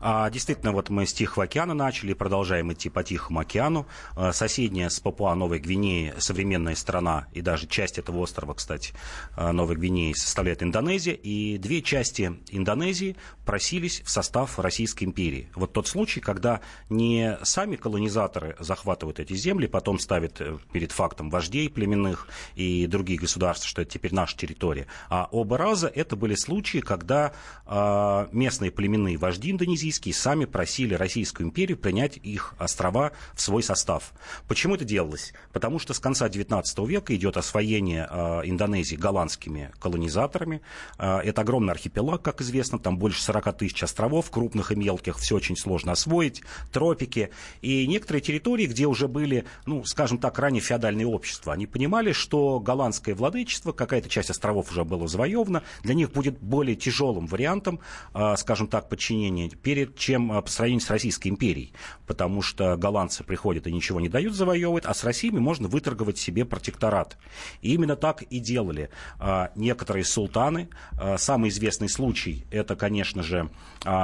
А, 0.00 0.28
действительно, 0.30 0.72
вот 0.72 0.90
мы 0.90 1.06
с 1.06 1.12
Тихого 1.12 1.44
океана 1.44 1.74
начали, 1.74 2.12
продолжаем 2.12 2.72
идти 2.72 2.88
по 2.90 3.02
Тихому 3.02 3.40
океану. 3.40 3.86
А, 4.16 4.32
соседняя 4.32 4.88
с 4.88 5.00
Папуа 5.00 5.34
Новой 5.34 5.58
Гвинеи 5.58 6.14
современная 6.18 6.74
страна, 6.74 7.26
и 7.32 7.40
даже 7.40 7.66
часть 7.66 7.98
этого 7.98 8.18
острова, 8.18 8.54
кстати, 8.54 8.92
а, 9.36 9.52
Новой 9.52 9.76
Гвинеи 9.76 10.12
составляет 10.12 10.62
Индонезия, 10.62 11.14
и 11.14 11.58
две 11.58 11.82
части 11.82 12.34
Индонезии 12.50 13.16
просились 13.44 14.02
в 14.02 14.10
состав 14.10 14.58
Российской 14.58 15.04
империи. 15.04 15.48
Вот 15.54 15.72
тот 15.72 15.88
случай, 15.88 16.20
когда 16.20 16.60
не 16.90 17.38
сами 17.42 17.76
колонизаторы 17.76 18.56
захватывают 18.58 19.20
эти 19.20 19.34
земли, 19.34 19.66
потом 19.66 19.98
ставят 19.98 20.40
э, 20.40 20.58
перед 20.72 20.92
фактом 20.92 21.30
вождей 21.30 21.70
племенных 21.70 22.28
и 22.54 22.86
других 22.86 23.20
государств, 23.22 23.66
что 23.66 23.82
это 23.82 23.92
теперь 23.92 24.14
наша 24.14 24.36
территория, 24.36 24.86
а 25.08 25.28
оба 25.30 25.58
раза 25.58 25.88
это 25.88 26.16
были 26.16 26.34
случаи, 26.34 26.78
когда 26.78 27.32
а, 27.66 28.28
местные 28.32 28.70
племенные 28.70 29.16
вожди 29.16 29.52
индонезийские 29.64 30.14
сами 30.14 30.44
просили 30.44 30.94
Российскую 30.94 31.48
империю 31.48 31.76
принять 31.78 32.18
их 32.18 32.54
острова 32.58 33.12
в 33.34 33.40
свой 33.40 33.62
состав. 33.62 34.12
Почему 34.46 34.74
это 34.74 34.84
делалось? 34.84 35.32
Потому 35.52 35.78
что 35.78 35.94
с 35.94 35.98
конца 35.98 36.28
XIX 36.28 36.62
века 36.86 37.16
идет 37.16 37.36
освоение 37.36 38.06
э, 38.10 38.42
Индонезии 38.44 38.96
голландскими 38.96 39.72
колонизаторами. 39.80 40.60
Э, 40.98 41.18
это 41.18 41.40
огромный 41.40 41.72
архипелаг, 41.72 42.22
как 42.22 42.40
известно, 42.40 42.78
там 42.78 42.98
больше 42.98 43.22
40 43.22 43.56
тысяч 43.56 43.82
островов, 43.82 44.30
крупных 44.30 44.70
и 44.70 44.76
мелких, 44.76 45.18
все 45.18 45.36
очень 45.36 45.56
сложно 45.56 45.92
освоить, 45.92 46.42
тропики. 46.72 47.30
И 47.62 47.86
некоторые 47.86 48.20
территории, 48.20 48.66
где 48.66 48.86
уже 48.86 49.08
были, 49.08 49.44
ну, 49.66 49.84
скажем 49.84 50.18
так, 50.18 50.38
ранее 50.38 50.60
феодальные 50.60 51.06
общества, 51.06 51.54
они 51.54 51.66
понимали, 51.66 52.12
что 52.12 52.60
голландское 52.60 53.14
владычество, 53.14 53.72
какая-то 53.72 54.08
часть 54.08 54.30
островов 54.30 54.70
уже 54.70 54.84
была 54.84 55.08
завоевана, 55.08 55.62
для 55.82 55.94
них 55.94 56.12
будет 56.12 56.38
более 56.38 56.76
тяжелым 56.76 57.26
вариантом, 57.26 57.80
э, 58.12 58.34
скажем 58.36 58.68
так, 58.68 58.88
подчинения 58.88 59.53
перед 59.62 59.96
чем 59.96 60.32
а, 60.32 60.42
по 60.42 60.50
сравнению 60.50 60.80
с 60.80 60.90
Российской 60.90 61.28
империей, 61.28 61.72
потому 62.06 62.42
что 62.42 62.76
голландцы 62.76 63.24
приходят 63.24 63.66
и 63.66 63.72
ничего 63.72 64.00
не 64.00 64.08
дают 64.08 64.34
завоевывать, 64.34 64.84
а 64.84 64.94
с 64.94 65.04
Россиями 65.04 65.38
можно 65.38 65.68
выторговать 65.68 66.18
себе 66.18 66.44
протекторат. 66.44 67.16
И 67.62 67.74
именно 67.74 67.96
так 67.96 68.22
и 68.22 68.38
делали 68.38 68.90
а, 69.18 69.50
некоторые 69.54 70.04
султаны. 70.04 70.68
А, 70.98 71.18
самый 71.18 71.50
известный 71.50 71.88
случай 71.88 72.44
это, 72.50 72.76
конечно 72.76 73.22
же, 73.22 73.50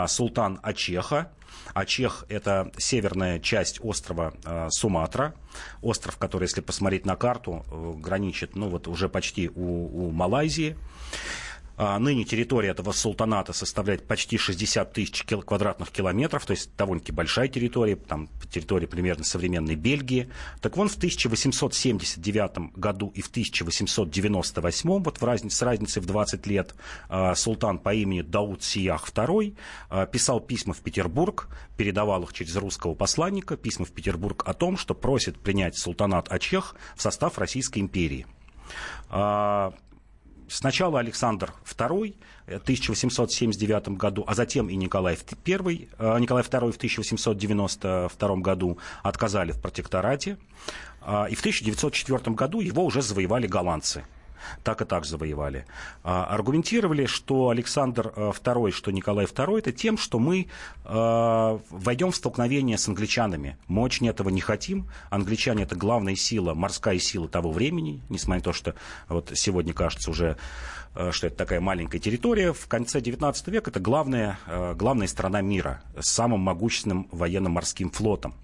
султан 0.07 0.61
Ачеха, 0.63 1.31
Ачех– 1.75 2.25
это 2.29 2.71
северная 2.77 3.39
часть 3.39 3.81
острова 3.83 4.35
э, 4.45 4.69
Суматра. 4.71 5.35
Остров, 5.83 6.17
который, 6.17 6.45
если 6.45 6.61
посмотреть 6.61 7.07
на 7.07 7.17
карту, 7.17 7.65
э, 7.71 7.93
граничит 7.97 8.57
ну, 8.57 8.69
вот 8.69 8.89
уже 8.89 9.09
почти 9.09 9.49
у, 9.49 10.07
у 10.07 10.11
Малайзии. 10.11 10.77
А, 11.83 11.99
ныне 11.99 12.25
территория 12.25 12.69
этого 12.73 12.93
султаната 12.93 13.55
составляет 13.55 14.07
почти 14.07 14.37
60 14.37 14.93
тысяч 14.93 15.25
квадратных 15.25 15.91
километров, 15.91 16.45
то 16.45 16.51
есть 16.51 16.77
довольно-таки 16.77 17.13
большая 17.13 17.49
территория, 17.49 17.97
там 17.97 18.29
территория 18.53 18.87
примерно 18.87 19.25
современной 19.25 19.77
Бельгии. 19.77 20.29
Так 20.61 20.77
вон 20.77 20.91
в 20.91 20.97
1879 20.97 22.77
году 22.77 23.11
и 23.15 23.23
в 23.23 23.29
1898, 23.29 25.03
вот 25.03 25.19
в 25.23 25.25
разнице, 25.25 25.57
с 25.57 25.63
разницей 25.63 26.03
в 26.03 26.07
20 26.07 26.47
лет, 26.49 26.75
а, 27.09 27.35
султан 27.35 27.79
по 27.79 27.95
имени 27.95 28.21
Дауд 28.21 28.63
Сиях 28.63 29.09
II 29.09 29.57
а, 29.89 30.05
писал 30.05 30.41
письма 30.41 30.75
в 30.75 30.81
Петербург, 30.81 31.49
передавал 31.79 32.25
их 32.25 32.35
через 32.35 32.57
русского 32.57 32.95
посланника, 32.95 33.57
письма 33.57 33.87
в 33.87 33.93
Петербург 33.93 34.43
о 34.47 34.53
том, 34.53 34.77
что 34.77 34.95
просит 34.95 35.39
принять 35.39 35.79
султанат 35.79 36.31
Ачех 36.31 36.77
в 36.95 37.01
состав 37.01 37.39
Российской 37.39 37.79
империи. 37.79 38.27
Сначала 40.51 40.99
Александр 40.99 41.53
II 41.65 42.15
в 42.49 42.57
1879 42.57 43.91
году, 43.91 44.25
а 44.27 44.35
затем 44.35 44.69
и 44.69 44.75
Николай 44.75 45.17
I, 45.47 45.89
э, 45.97 46.19
Николай 46.19 46.43
II 46.43 46.73
в 46.73 46.77
1892 46.77 48.37
году 48.37 48.77
отказали 49.05 49.53
в 49.53 49.61
протекторате. 49.61 50.39
А, 51.03 51.27
и 51.31 51.37
в 51.37 51.41
1904 51.41 52.35
году 52.35 52.61
его 52.61 52.85
уже 52.85 53.01
завоевали 53.01 53.47
голландцы 53.47 54.05
так 54.63 54.83
и 54.83 54.85
так 54.85 55.05
завоевали. 55.05 55.67
А, 56.03 56.25
аргументировали, 56.27 57.07
что 57.07 57.51
Александр 57.51 58.13
II, 58.17 58.69
э, 58.69 58.73
что 58.73 58.91
Николай 58.91 59.27
II, 59.27 59.59
это 59.59 59.73
тем, 59.73 59.99
что 59.99 60.19
мы 60.19 60.49
э, 60.85 61.59
войдем 61.71 62.11
в 62.11 62.17
столкновение 62.17 62.79
с 62.79 62.89
англичанами. 62.89 63.57
Мы 63.69 63.83
очень 63.83 64.09
этого 64.09 64.29
не 64.29 64.41
хотим. 64.41 64.89
Англичане 65.11 65.65
это 65.65 65.77
главная 65.77 66.17
сила, 66.17 66.55
морская 66.55 66.99
сила 66.99 67.29
того 67.29 67.51
времени, 67.51 68.03
несмотря 68.09 68.41
на 68.41 68.45
то, 68.45 68.53
что 68.53 68.75
вот 69.09 69.33
сегодня 69.35 69.73
кажется 69.73 70.11
уже 70.11 70.37
что 71.11 71.29
это 71.29 71.37
такая 71.37 71.61
маленькая 71.61 71.99
территория. 71.99 72.53
В 72.53 72.67
конце 72.67 73.01
XIX 73.01 73.35
века 73.51 73.71
это 73.71 73.79
главная, 73.79 74.39
э, 74.47 74.75
главная 74.75 75.07
страна 75.07 75.41
мира 75.41 75.83
с 75.99 76.09
самым 76.09 76.41
могущественным 76.41 77.09
военно-морским 77.13 77.91
флотом. 77.91 78.35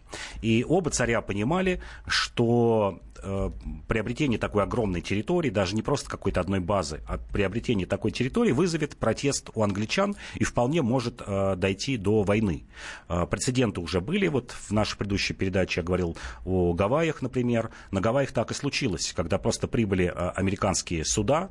И 0.43 0.65
оба 0.67 0.91
царя 0.91 1.21
понимали, 1.21 1.81
что 2.07 3.01
э, 3.21 3.51
приобретение 3.89 4.39
такой 4.39 4.63
огромной 4.63 5.01
территории, 5.01 5.51
даже 5.51 5.75
не 5.75 5.83
просто 5.83 6.09
какой-то 6.09 6.41
одной 6.41 6.61
базы, 6.61 7.01
а 7.09 7.19
приобретение 7.19 7.87
такой 7.87 8.13
территории 8.13 8.53
вызовет 8.53 8.97
протест 8.97 9.51
у 9.55 9.63
англичан 9.63 10.15
и 10.37 10.45
вполне 10.45 10.83
может 10.83 11.23
дойти 11.27 11.97
до 11.97 12.23
войны. 12.23 12.65
Прецеденты 13.09 13.81
уже 13.81 14.01
были. 14.01 14.29
Вот 14.29 14.53
в 14.53 14.71
нашей 14.71 14.97
предыдущей 14.97 15.35
передаче 15.35 15.81
я 15.81 15.85
говорил 15.85 16.17
о 16.45 16.73
Гавайях, 16.73 17.23
например. 17.23 17.71
На 17.91 18.01
Гавайях 18.01 18.31
так 18.31 18.53
и 18.53 18.55
случилось, 18.55 19.13
когда 19.17 19.39
просто 19.39 19.67
прибыли 19.67 20.07
американские 20.07 21.05
суда, 21.05 21.51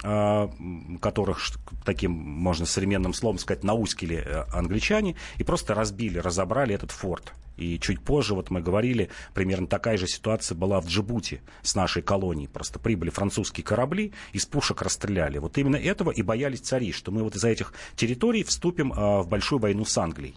которых 0.00 1.40
таким, 1.84 2.12
можно 2.12 2.66
современным 2.66 3.14
словом 3.14 3.38
сказать, 3.38 3.64
науськили 3.64 4.16
э, 4.16 4.44
англичане, 4.52 5.16
и 5.38 5.44
просто 5.44 5.74
разбили, 5.74 6.18
разобрали 6.18 6.74
этот 6.74 6.90
форт. 6.90 7.32
И 7.56 7.78
чуть 7.78 8.00
позже, 8.00 8.34
вот 8.34 8.50
мы 8.50 8.60
говорили, 8.60 9.10
примерно 9.32 9.66
такая 9.66 9.96
же 9.96 10.08
ситуация 10.08 10.56
была 10.56 10.80
в 10.80 10.86
Джибути 10.86 11.40
с 11.62 11.74
нашей 11.74 12.02
колонией. 12.02 12.48
Просто 12.48 12.78
прибыли 12.78 13.10
французские 13.10 13.64
корабли, 13.64 14.12
из 14.32 14.44
пушек 14.44 14.82
расстреляли. 14.82 15.38
Вот 15.38 15.56
именно 15.56 15.76
этого 15.76 16.10
и 16.10 16.22
боялись 16.22 16.60
цари, 16.60 16.92
что 16.92 17.12
мы 17.12 17.22
вот 17.22 17.36
из-за 17.36 17.48
этих 17.48 17.72
территорий 17.96 18.42
вступим 18.42 18.92
а, 18.92 19.22
в 19.22 19.28
большую 19.28 19.60
войну 19.60 19.84
с 19.84 19.96
Англией. 19.96 20.36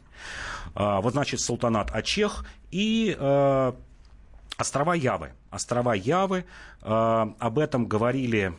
А, 0.76 1.02
вот, 1.02 1.14
значит, 1.14 1.40
султанат 1.40 1.94
Ачех 1.94 2.46
и 2.70 3.16
а, 3.20 3.76
острова 4.58 4.94
Явы. 4.94 5.32
Острова 5.50 5.94
Явы, 5.96 6.46
а, 6.82 7.34
об 7.40 7.60
этом 7.60 7.86
говорили 7.86 8.54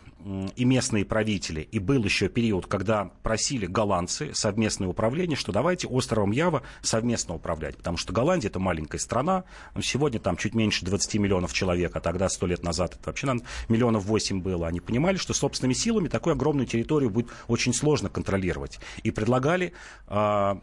и 0.57 0.65
местные 0.65 1.05
правители. 1.05 1.61
И 1.61 1.79
был 1.79 2.03
еще 2.05 2.29
период, 2.29 2.67
когда 2.67 3.11
просили 3.23 3.67
голландцы 3.67 4.35
совместное 4.35 4.89
управление, 4.89 5.37
что 5.37 5.53
давайте 5.53 5.87
островом 5.87 6.33
Ява 6.33 6.63
совместно 6.83 7.35
управлять. 7.35 7.77
Потому 7.77 7.97
что 7.97 8.13
Голландия 8.13 8.49
это 8.49 8.59
маленькая 8.59 8.99
страна. 8.99 9.45
Сегодня 9.81 10.19
там 10.19 10.37
чуть 10.37 10.55
меньше 10.55 10.85
20 10.85 11.15
миллионов 11.15 11.53
человек, 11.53 11.95
а 11.95 12.01
тогда 12.01 12.29
сто 12.29 12.47
лет 12.47 12.65
назад 12.65 12.97
это 12.99 13.11
вообще 13.11 13.27
наверное, 13.27 13.47
миллионов 13.69 14.05
8 14.07 14.41
было. 14.41 14.67
Они 14.67 14.81
понимали, 14.81 15.17
что 15.17 15.35
собственными 15.35 15.75
силами 15.75 16.09
такую 16.09 16.33
огромную 16.33 16.67
территорию 16.67 17.11
будет 17.11 17.29
очень 17.47 17.73
сложно 17.73 18.09
контролировать. 18.09 18.81
И 19.05 19.11
предлагали, 19.13 19.73
а, 20.09 20.61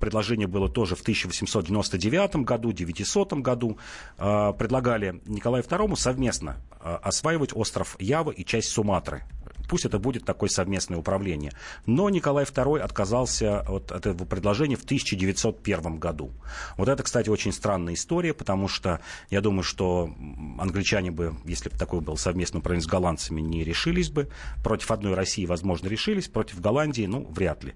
предложение 0.00 0.46
было 0.46 0.68
тоже 0.68 0.96
в 0.96 1.02
1899 1.02 2.44
году, 2.44 2.72
900 2.72 3.34
году, 3.34 3.78
а, 4.16 4.52
предлагали 4.52 5.20
Николаю 5.26 5.47
II 5.56 5.96
совместно 5.96 6.56
осваивать 6.80 7.54
остров 7.54 7.96
Ява 7.98 8.30
и 8.30 8.44
часть 8.44 8.68
Суматры 8.68 9.24
пусть 9.68 9.84
это 9.84 9.98
будет 9.98 10.24
такое 10.24 10.48
совместное 10.48 10.98
управление. 10.98 11.52
Но 11.86 12.08
Николай 12.08 12.44
II 12.44 12.80
отказался 12.80 13.60
от 13.60 13.92
этого 13.92 14.24
предложения 14.24 14.76
в 14.76 14.84
1901 14.84 15.98
году. 15.98 16.32
Вот 16.76 16.88
это, 16.88 17.02
кстати, 17.02 17.28
очень 17.28 17.52
странная 17.52 17.94
история, 17.94 18.34
потому 18.34 18.66
что 18.66 19.00
я 19.30 19.40
думаю, 19.40 19.62
что 19.62 20.10
англичане 20.58 21.10
бы, 21.10 21.36
если 21.44 21.68
бы 21.68 21.76
такое 21.76 22.00
было 22.00 22.16
совместное 22.16 22.60
управление 22.60 22.84
с 22.84 22.88
голландцами, 22.90 23.40
не 23.40 23.62
решились 23.62 24.10
бы. 24.10 24.28
Против 24.64 24.90
одной 24.90 25.14
России, 25.14 25.46
возможно, 25.46 25.86
решились, 25.88 26.28
против 26.28 26.60
Голландии, 26.60 27.06
ну, 27.06 27.26
вряд 27.30 27.62
ли. 27.62 27.74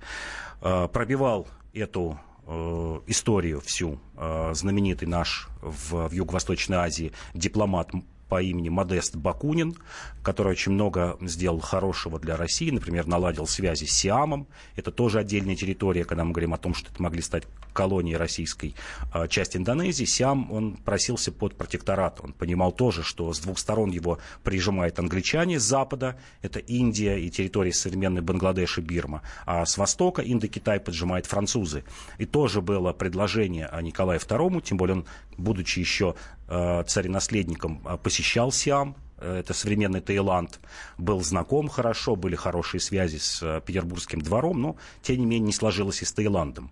Э, 0.62 0.88
пробивал 0.90 1.46
эту 1.74 2.18
э, 2.46 3.00
историю 3.06 3.60
всю 3.60 4.00
э, 4.16 4.50
знаменитый 4.54 5.08
наш 5.08 5.48
в, 5.60 6.08
в 6.08 6.12
Юго-Восточной 6.12 6.78
Азии 6.78 7.12
дипломат 7.34 7.90
по 8.28 8.40
имени 8.40 8.70
Модест 8.70 9.16
Бакунин, 9.16 9.76
который 10.22 10.52
очень 10.52 10.72
много 10.72 11.18
сделал 11.20 11.60
хорошего 11.60 12.18
для 12.18 12.34
России, 12.34 12.70
например, 12.70 13.06
наладил 13.06 13.46
связи 13.46 13.84
с 13.84 13.92
Сиамом. 13.92 14.48
Это 14.74 14.90
тоже 14.90 15.18
отдельная 15.18 15.54
территория, 15.54 16.04
когда 16.04 16.24
мы 16.24 16.32
говорим 16.32 16.54
о 16.54 16.56
том, 16.56 16.72
что 16.72 16.90
это 16.90 17.02
могли 17.02 17.20
стать 17.20 17.44
колонией 17.72 18.16
российской 18.16 18.74
а, 19.12 19.28
часть 19.28 19.56
Индонезии. 19.56 20.04
Сиам, 20.04 20.50
он 20.52 20.74
просился 20.76 21.32
под 21.32 21.56
протекторат. 21.56 22.20
Он 22.22 22.32
понимал 22.32 22.72
тоже, 22.72 23.02
что 23.02 23.32
с 23.32 23.40
двух 23.40 23.58
сторон 23.58 23.90
его 23.90 24.18
прижимают 24.42 24.98
англичане 24.98 25.58
с 25.58 25.62
запада, 25.62 26.16
это 26.42 26.58
Индия 26.58 27.16
и 27.18 27.30
территория 27.30 27.72
современной 27.72 28.22
Бангладеш 28.22 28.78
и 28.78 28.80
Бирма, 28.80 29.22
а 29.46 29.64
с 29.64 29.78
востока 29.78 30.22
Индокитай 30.22 30.80
поджимает 30.80 31.26
французы. 31.26 31.84
И 32.18 32.26
тоже 32.26 32.60
было 32.60 32.92
предложение 32.92 33.66
о 33.66 33.80
Николае 33.82 34.18
II, 34.18 34.60
тем 34.62 34.76
более 34.76 34.96
он, 34.96 35.06
будучи 35.36 35.78
еще 35.78 36.14
э, 36.48 36.84
царенаследником, 36.86 37.80
а, 37.84 37.96
посещал 37.96 38.52
Сиам, 38.52 38.96
это 39.22 39.54
современный 39.54 40.00
Таиланд, 40.00 40.60
был 40.98 41.22
знаком 41.22 41.68
хорошо, 41.68 42.16
были 42.16 42.36
хорошие 42.36 42.80
связи 42.80 43.18
с 43.18 43.42
э, 43.42 43.60
Петербургским 43.64 44.20
двором, 44.20 44.60
но, 44.60 44.76
тем 45.02 45.18
не 45.18 45.26
менее, 45.26 45.46
не 45.46 45.52
сложилось 45.52 46.02
и 46.02 46.04
с 46.04 46.12
Таиландом. 46.12 46.70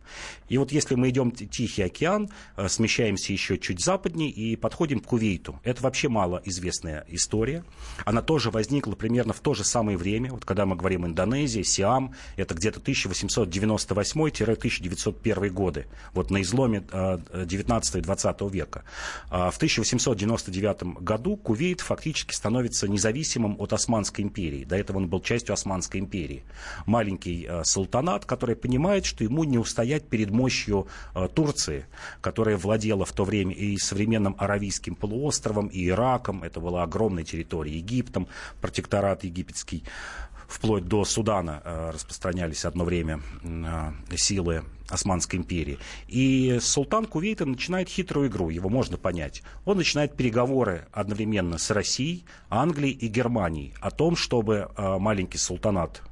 И 0.49 0.59
вот 0.59 0.73
если 0.73 0.95
мы 0.95 1.09
идем 1.11 1.31
Тихий 1.31 1.83
океан, 1.83 2.31
э, 2.57 2.69
смещаемся 2.69 3.33
еще 3.33 3.59
чуть 3.59 3.81
западнее 3.81 4.31
и 4.31 4.57
подходим 4.57 5.01
к 5.01 5.07
Кувейту. 5.07 5.61
Это 5.65 5.83
вообще 5.83 6.09
малоизвестная 6.09 7.05
история. 7.09 7.65
Она 8.05 8.23
тоже 8.23 8.51
возникла 8.51 8.95
примерно 8.95 9.33
в 9.33 9.41
то 9.41 9.55
же 9.55 9.65
самое 9.65 9.97
время, 9.97 10.33
вот 10.33 10.45
когда 10.45 10.67
мы 10.67 10.77
говорим 10.77 11.07
Индонезия, 11.07 11.63
Сиам, 11.63 12.15
это 12.37 12.55
где-то 12.55 12.81
1898-1901 12.81 15.49
годы, 15.51 15.87
вот 16.13 16.31
на 16.31 16.43
изломе 16.43 16.81
19-20 16.81 18.51
века. 18.51 18.85
А 19.31 19.51
в 19.51 19.57
1899 19.57 21.01
году 21.01 21.37
Кувейт 21.37 21.81
фактически 21.81 22.35
становится 22.41 22.89
независимым 22.89 23.57
от 23.59 23.75
Османской 23.75 24.25
империи. 24.25 24.65
До 24.65 24.75
этого 24.75 24.97
он 24.97 25.09
был 25.09 25.21
частью 25.21 25.53
Османской 25.53 26.01
империи. 26.01 26.43
Маленький 26.87 27.47
э, 27.47 27.65
султанат, 27.65 28.25
который 28.25 28.57
понимает, 28.57 29.05
что 29.05 29.25
ему 29.25 29.45
не 29.45 29.59
устоять 29.59 30.09
перед 30.09 30.31
мощью 30.31 30.87
э, 31.15 31.29
Турции, 31.35 31.85
которая 32.23 32.57
владела 32.57 33.05
в 33.05 33.13
то 33.13 33.25
время 33.25 33.55
и 33.55 33.77
современным 33.77 34.37
Аравийским 34.39 34.95
полуостровом, 34.95 35.67
и 35.67 35.87
Ираком. 35.87 36.43
Это 36.43 36.61
была 36.61 36.83
огромная 36.83 37.25
территория. 37.25 37.77
Египтом, 37.77 38.27
протекторат 38.63 39.23
египетский 39.25 39.85
вплоть 40.51 40.87
до 40.87 41.05
Судана 41.05 41.63
э, 41.65 41.91
распространялись 41.95 42.65
одно 42.65 42.85
время 42.85 43.21
э, 43.43 44.17
силы 44.17 44.65
Османской 44.89 45.39
империи. 45.39 45.79
И 46.09 46.59
султан 46.61 47.07
Кувейта 47.07 47.47
начинает 47.47 47.89
хитрую 47.89 48.29
игру, 48.29 48.51
его 48.51 48.69
можно 48.69 48.97
понять. 48.97 49.43
Он 49.65 49.77
начинает 49.77 50.17
переговоры 50.17 50.89
одновременно 50.93 51.59
с 51.59 51.71
Россией, 51.71 52.25
Англией 52.49 52.95
и 52.95 53.07
Германией 53.07 53.73
о 53.81 53.91
том, 53.91 54.17
чтобы 54.17 54.71
э, 54.77 54.99
маленький 54.99 55.39
султанат 55.39 56.03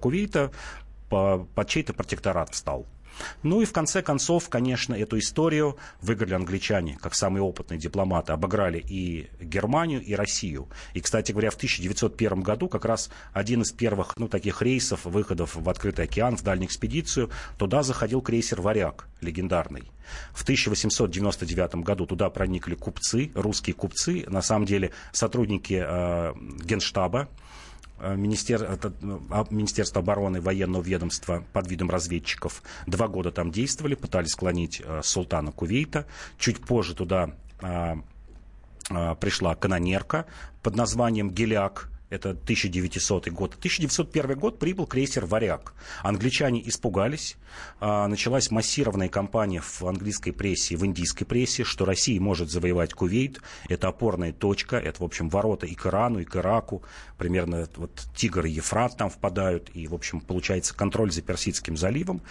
Кувейта 0.00 0.52
под 1.08 1.66
чей-то 1.66 1.92
протекторат 1.92 2.50
встал. 2.50 2.86
Ну 3.42 3.62
и 3.62 3.64
в 3.64 3.72
конце 3.72 4.02
концов, 4.02 4.48
конечно, 4.48 4.94
эту 4.94 5.18
историю 5.18 5.76
выиграли 6.00 6.34
англичане, 6.34 6.98
как 7.00 7.14
самые 7.14 7.42
опытные 7.42 7.78
дипломаты, 7.78 8.32
обыграли 8.32 8.78
и 8.78 9.28
Германию, 9.40 10.02
и 10.02 10.14
Россию. 10.14 10.68
И, 10.94 11.00
кстати 11.00 11.32
говоря, 11.32 11.50
в 11.50 11.56
1901 11.56 12.42
году 12.42 12.68
как 12.68 12.84
раз 12.84 13.10
один 13.32 13.62
из 13.62 13.72
первых 13.72 14.16
ну, 14.16 14.28
таких 14.28 14.62
рейсов, 14.62 15.04
выходов 15.04 15.56
в 15.56 15.68
открытый 15.68 16.04
океан, 16.04 16.36
в 16.36 16.42
дальнюю 16.42 16.68
экспедицию, 16.68 17.30
туда 17.58 17.82
заходил 17.82 18.20
крейсер 18.20 18.60
«Варяг», 18.60 19.06
легендарный. 19.20 19.90
В 20.32 20.42
1899 20.42 21.76
году 21.76 22.06
туда 22.06 22.30
проникли 22.30 22.74
купцы, 22.74 23.30
русские 23.34 23.74
купцы, 23.74 24.24
на 24.28 24.42
самом 24.42 24.66
деле 24.66 24.92
сотрудники 25.12 25.82
э, 25.84 26.34
Генштаба, 26.64 27.28
министер, 28.00 28.78
а, 29.30 29.46
Министерство 29.50 30.00
обороны 30.00 30.40
военного 30.40 30.82
ведомства 30.82 31.44
под 31.52 31.68
видом 31.68 31.90
разведчиков. 31.90 32.62
Два 32.86 33.08
года 33.08 33.30
там 33.30 33.50
действовали, 33.50 33.94
пытались 33.94 34.30
склонить 34.30 34.82
э, 34.84 35.00
султана 35.02 35.52
Кувейта. 35.52 36.06
Чуть 36.38 36.60
позже 36.60 36.94
туда 36.94 37.30
а, 37.60 37.98
а, 38.90 39.14
пришла 39.16 39.54
канонерка 39.54 40.26
под 40.62 40.76
названием 40.76 41.30
Геляк 41.30 41.90
это 42.10 42.30
1900 42.30 43.28
год. 43.28 43.54
1901 43.58 44.38
год 44.38 44.58
прибыл 44.58 44.86
крейсер 44.86 45.26
«Варяг». 45.26 45.74
Англичане 46.02 46.66
испугались. 46.66 47.36
А, 47.80 48.08
началась 48.08 48.50
массированная 48.50 49.08
кампания 49.08 49.60
в 49.60 49.82
английской 49.82 50.30
прессе, 50.30 50.76
в 50.76 50.86
индийской 50.86 51.26
прессе, 51.26 51.64
что 51.64 51.84
Россия 51.84 52.20
может 52.20 52.50
завоевать 52.50 52.94
Кувейт. 52.94 53.40
Это 53.68 53.88
опорная 53.88 54.32
точка, 54.32 54.76
это, 54.76 55.02
в 55.02 55.04
общем, 55.04 55.28
ворота 55.28 55.66
и 55.66 55.74
к 55.74 55.86
Ирану, 55.86 56.20
и 56.20 56.24
к 56.24 56.36
Ираку. 56.36 56.82
Примерно 57.18 57.68
вот 57.76 58.06
Тигр 58.14 58.46
и 58.46 58.52
Ефрат 58.52 58.96
там 58.96 59.10
впадают. 59.10 59.70
И, 59.74 59.86
в 59.86 59.94
общем, 59.94 60.20
получается 60.20 60.74
контроль 60.74 61.12
за 61.12 61.22
Персидским 61.22 61.76
заливом. 61.76 62.22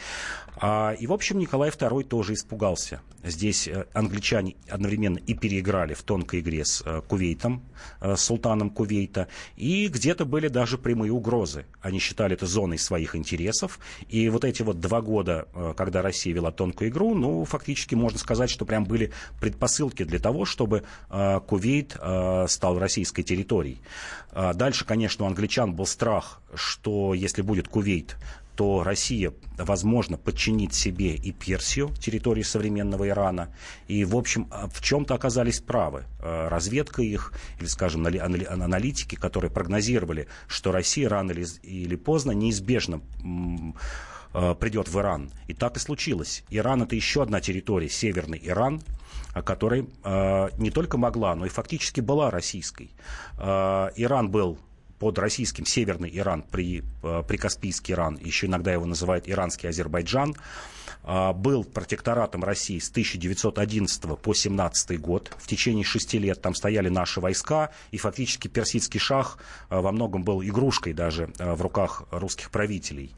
А, 0.60 0.96
и, 1.00 1.06
в 1.06 1.14
общем, 1.14 1.38
Николай 1.38 1.70
II 1.70 2.04
тоже 2.04 2.34
испугался. 2.34 3.02
Здесь 3.24 3.68
э, 3.68 3.86
англичане 3.94 4.56
одновременно 4.70 5.18
и 5.18 5.34
переиграли 5.34 5.94
в 5.94 6.04
тонкой 6.04 6.40
игре 6.40 6.66
с 6.66 6.82
э, 6.86 7.02
Кувейтом, 7.08 7.64
э, 8.00 8.16
с 8.16 8.22
султаном 8.22 8.70
Кувейта, 8.70 9.28
и 9.56 9.67
где-то 9.88 10.26
были 10.26 10.48
даже 10.48 10.78
прямые 10.78 11.12
угрозы. 11.12 11.66
Они 11.82 12.00
считали 12.00 12.34
это 12.34 12.46
зоной 12.46 12.78
своих 12.78 13.16
интересов. 13.16 13.80
И 14.08 14.30
вот 14.30 14.46
эти 14.46 14.62
вот 14.62 14.80
два 14.80 15.02
года, 15.02 15.48
когда 15.76 16.02
Россия 16.02 16.34
вела 16.34 16.52
тонкую 16.52 16.90
игру, 16.90 17.14
ну, 17.14 17.44
фактически 17.46 17.96
можно 17.96 18.20
сказать, 18.20 18.50
что 18.50 18.66
прям 18.66 18.86
были 18.86 19.12
предпосылки 19.40 20.04
для 20.04 20.20
того, 20.20 20.46
чтобы 20.46 20.84
Кувейт 21.10 21.98
стал 22.50 22.80
российской 22.80 23.24
территорией. 23.24 23.82
Дальше, 24.32 24.86
конечно, 24.86 25.26
у 25.26 25.28
англичан 25.28 25.74
был 25.74 25.86
страх, 25.86 26.42
что 26.54 27.14
если 27.14 27.42
будет 27.42 27.68
Кувейт, 27.68 28.16
то 28.58 28.84
Россия, 28.84 29.34
возможно, 29.60 30.18
подчинит 30.18 30.74
себе 30.74 31.14
и 31.14 31.32
Персию, 31.32 31.92
территорию 32.00 32.44
современного 32.44 33.08
Ирана. 33.08 33.54
И, 33.88 34.04
в 34.04 34.16
общем, 34.16 34.48
а, 34.50 34.68
в 34.68 34.82
чем-то 34.82 35.14
оказались 35.14 35.60
правы. 35.60 36.06
А, 36.20 36.50
разведка 36.50 37.04
их, 37.04 37.34
или, 37.60 37.68
скажем, 37.68 38.08
аналитики, 38.08 39.14
которые 39.14 39.52
прогнозировали, 39.52 40.28
что 40.48 40.72
Россия 40.72 41.08
рано 41.08 41.32
или 41.32 41.96
поздно 41.96 42.32
неизбежно 42.32 43.02
а, 44.34 44.56
придет 44.56 44.88
в 44.88 44.98
Иран. 44.98 45.30
И 45.48 45.54
так 45.54 45.78
и 45.78 45.80
случилось. 45.80 46.44
Иран 46.50 46.82
это 46.82 46.96
еще 46.96 47.22
одна 47.22 47.40
территория, 47.40 47.90
северный 47.90 48.42
Иран, 48.44 48.82
которая 49.46 49.86
э, 50.04 50.50
не 50.58 50.72
только 50.72 50.98
могла, 50.98 51.36
но 51.36 51.46
и 51.46 51.50
фактически 51.50 52.02
была 52.02 52.32
российской. 52.32 52.92
Э, 53.38 53.90
Иран 53.96 54.32
был 54.32 54.58
под 55.00 55.20
российским 55.20 55.66
Северный 55.66 56.10
Иран, 56.14 56.44
при, 56.44 56.84
э, 57.04 57.24
при 57.28 57.38
Каспийский 57.38 57.94
Иран, 57.94 58.18
еще 58.18 58.48
иногда 58.48 58.72
его 58.72 58.86
называют 58.86 59.28
Иранский 59.28 59.70
Азербайджан, 59.70 60.36
а, 61.04 61.32
был 61.32 61.64
протекторатом 61.64 62.44
России 62.44 62.80
с 62.80 62.90
1911 62.90 64.18
по 64.18 64.34
1917 64.34 64.98
год. 64.98 65.32
В 65.38 65.48
течение 65.48 65.86
шести 65.86 66.20
лет 66.20 66.42
там 66.42 66.54
стояли 66.54 66.90
наши 66.90 67.22
войска, 67.22 67.72
и 67.92 67.98
фактически 67.98 68.50
персидский 68.50 69.00
шах 69.00 69.38
э, 69.70 69.80
во 69.80 69.94
многом 69.94 70.24
был 70.24 70.44
игрушкой 70.44 70.92
даже 70.92 71.30
э, 71.38 71.54
в 71.54 71.62
руках 71.62 72.04
русских 72.12 72.50
правителей. 72.52 73.16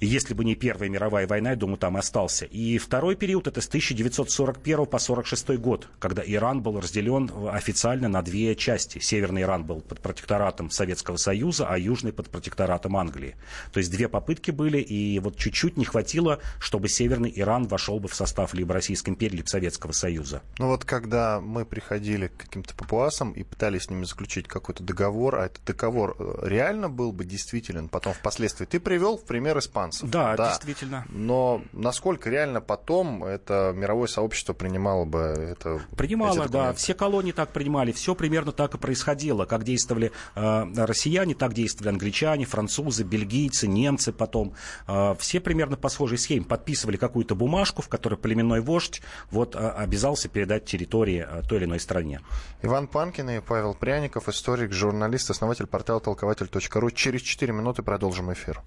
Если 0.00 0.34
бы 0.34 0.44
не 0.44 0.54
Первая 0.54 0.90
мировая 0.90 1.26
война, 1.26 1.50
я 1.50 1.56
думаю, 1.56 1.78
там 1.78 1.96
и 1.96 2.00
остался. 2.00 2.44
И 2.44 2.76
второй 2.76 3.16
период 3.16 3.46
это 3.46 3.62
с 3.62 3.66
1941 3.66 4.76
по 4.76 4.98
1946 4.98 5.58
год, 5.58 5.88
когда 5.98 6.22
Иран 6.22 6.60
был 6.60 6.78
разделен 6.78 7.30
официально 7.50 8.06
на 8.06 8.20
две 8.20 8.54
части. 8.56 8.98
Северный 8.98 9.42
Иран 9.42 9.64
был 9.64 9.80
под 9.80 10.02
протекторатом 10.02 10.70
Советского 10.70 11.16
Союза, 11.16 11.66
а 11.66 11.78
южный 11.78 12.12
под 12.12 12.28
протекторатом 12.28 12.94
Англии. 12.98 13.36
То 13.72 13.78
есть 13.78 13.90
две 13.90 14.08
попытки 14.08 14.50
были, 14.50 14.78
и 14.78 15.18
вот 15.18 15.38
чуть-чуть 15.38 15.78
не 15.78 15.86
хватило, 15.86 16.40
чтобы 16.60 16.90
Северный 16.90 17.32
Иран 17.34 17.66
вошел 17.66 17.98
бы 17.98 18.08
в 18.08 18.14
состав 18.14 18.52
либо 18.52 18.74
Российской 18.74 19.10
империи, 19.10 19.36
либо 19.36 19.46
Советского 19.46 19.92
Союза. 19.92 20.42
Ну 20.58 20.66
вот 20.66 20.84
когда 20.84 21.40
мы 21.40 21.64
приходили 21.64 22.28
к 22.28 22.36
каким-то 22.36 22.74
папуасам 22.74 23.32
и 23.32 23.42
пытались 23.42 23.84
с 23.84 23.90
ними 23.90 24.04
заключить 24.04 24.46
какой-то 24.46 24.82
договор, 24.82 25.36
а 25.36 25.46
этот 25.46 25.64
договор 25.64 26.16
э, 26.18 26.48
реально 26.48 26.90
был 26.90 27.12
бы 27.12 27.24
действителен, 27.24 27.88
потом 27.88 28.12
впоследствии 28.12 28.66
ты 28.66 28.78
привел 28.78 29.16
в 29.16 29.24
пример 29.24 29.56
Испании 29.58 29.85
шансов. 29.86 30.10
Да, 30.10 30.36
да, 30.36 30.48
действительно. 30.48 31.04
Но 31.08 31.62
насколько 31.72 32.30
реально 32.30 32.60
потом 32.60 33.24
это 33.24 33.72
мировое 33.74 34.06
сообщество 34.06 34.52
принимало 34.52 35.04
бы 35.04 35.18
это? 35.18 35.80
Принимало, 35.96 36.48
да. 36.48 36.72
Все 36.72 36.94
колонии 36.94 37.32
так 37.32 37.52
принимали. 37.52 37.92
Все 37.92 38.14
примерно 38.14 38.52
так 38.52 38.74
и 38.74 38.78
происходило. 38.78 39.44
Как 39.44 39.64
действовали 39.64 40.12
э, 40.34 40.64
россияне, 40.76 41.34
так 41.34 41.54
действовали 41.54 41.92
англичане, 41.92 42.44
французы, 42.44 43.04
бельгийцы, 43.04 43.66
немцы 43.66 44.12
потом. 44.12 44.54
Э, 44.86 45.14
все 45.18 45.40
примерно 45.40 45.76
по 45.76 45.88
схожей 45.88 46.18
схеме 46.18 46.44
подписывали 46.44 46.96
какую-то 46.96 47.34
бумажку, 47.34 47.82
в 47.82 47.88
которой 47.88 48.16
племенной 48.16 48.60
вождь 48.60 49.02
вот, 49.30 49.54
э, 49.54 49.58
обязался 49.58 50.28
передать 50.28 50.64
территории 50.64 51.26
э, 51.28 51.42
той 51.48 51.58
или 51.58 51.64
иной 51.64 51.80
стране. 51.80 52.20
Иван 52.62 52.88
Панкин 52.88 53.30
и 53.30 53.40
Павел 53.40 53.74
Пряников, 53.74 54.28
историк, 54.28 54.72
журналист, 54.72 55.30
основатель 55.30 55.66
портала 55.66 56.00
толкователь.ру. 56.00 56.90
Через 56.90 57.22
4 57.22 57.52
минуты 57.52 57.82
продолжим 57.82 58.32
эфир. 58.32 58.62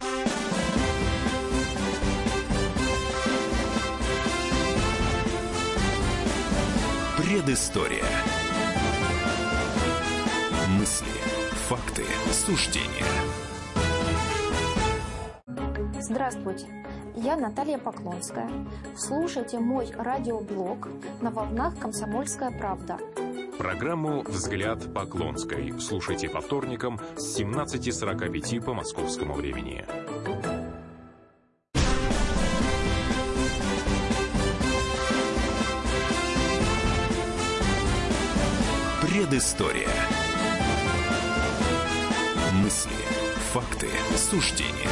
Предыстория. 7.50 8.04
Мысли, 10.78 11.08
факты, 11.68 12.04
суждения. 12.32 12.86
Здравствуйте. 16.00 16.68
Я 17.16 17.36
Наталья 17.38 17.80
Поклонская. 17.80 18.52
Слушайте 18.96 19.58
мой 19.58 19.90
радиоблог 19.98 20.90
на 21.22 21.32
волнах 21.32 21.76
«Комсомольская 21.80 22.52
правда». 22.52 23.00
Программу 23.58 24.22
«Взгляд 24.22 24.94
Поклонской» 24.94 25.74
слушайте 25.80 26.30
по 26.30 26.42
вторникам 26.42 27.00
с 27.18 27.40
17.45 27.40 28.64
по 28.64 28.76
московскому 28.76 29.34
времени. 29.34 29.88
Предыстория. 39.30 39.88
Мысли, 42.52 42.90
факты, 43.52 43.88
суждения. 44.18 44.90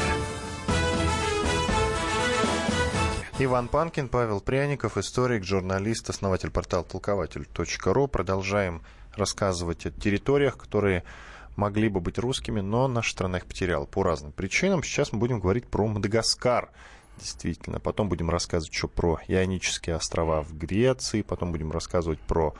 Иван 3.40 3.68
Панкин, 3.68 4.10
Павел 4.10 4.40
Пряников, 4.40 5.00
историк, 5.00 5.44
журналист, 5.44 6.12
основатель 6.12 6.52
портала 6.52 6.84
толкователь.ру. 6.84 8.08
Продолжаем 8.08 8.84
рассказывать 9.16 9.88
о 9.88 9.92
территориях, 9.92 10.56
которые 10.56 11.04
могли 11.56 11.90
бы 11.90 12.00
быть 12.00 12.20
русскими, 12.20 12.62
но 12.62 12.88
наша 12.88 13.14
страна 13.14 13.40
их 13.40 13.48
потеряла 13.48 13.86
по 13.86 14.04
разным 14.04 14.34
причинам. 14.34 14.84
Сейчас 14.84 15.14
мы 15.14 15.18
будем 15.18 15.40
говорить 15.40 15.66
про 15.66 15.88
Мадагаскар. 15.88 16.70
Действительно. 17.20 17.80
Потом 17.80 18.10
будем 18.10 18.30
рассказывать 18.30 18.72
еще 18.72 18.88
про 18.88 19.20
Ионические 19.28 19.96
острова 19.96 20.44
в 20.44 20.56
Греции, 20.56 21.24
потом 21.24 21.52
будем 21.52 21.72
рассказывать 21.72 22.20
про 22.20 22.54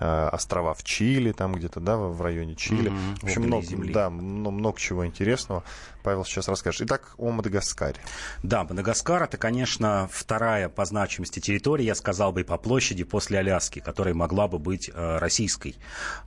острова 0.00 0.74
в 0.74 0.82
Чили, 0.82 1.32
там 1.32 1.52
где-то, 1.52 1.80
да, 1.80 1.96
в 1.96 2.20
районе 2.22 2.54
Чили. 2.56 2.90
Mm-hmm. 2.90 3.20
В 3.20 3.24
общем, 3.24 3.42
много, 3.42 3.66
земли. 3.66 3.92
да, 3.92 4.10
много 4.10 4.78
чего 4.78 5.06
интересного. 5.06 5.62
Павел 6.02 6.24
сейчас 6.24 6.48
расскажет. 6.48 6.82
Итак, 6.82 7.14
о 7.18 7.30
Мадагаскаре. 7.30 7.96
Да, 8.42 8.64
Мадагаскар 8.64 9.22
это, 9.22 9.36
конечно, 9.36 10.08
вторая 10.10 10.68
по 10.68 10.84
значимости 10.84 11.40
территория, 11.40 11.84
я 11.84 11.94
сказал 11.94 12.32
бы, 12.32 12.40
и 12.40 12.44
по 12.44 12.56
площади 12.56 13.04
после 13.04 13.38
Аляски, 13.38 13.80
которая 13.80 14.14
могла 14.14 14.48
бы 14.48 14.58
быть 14.58 14.90
э, 14.92 15.18
российской. 15.18 15.76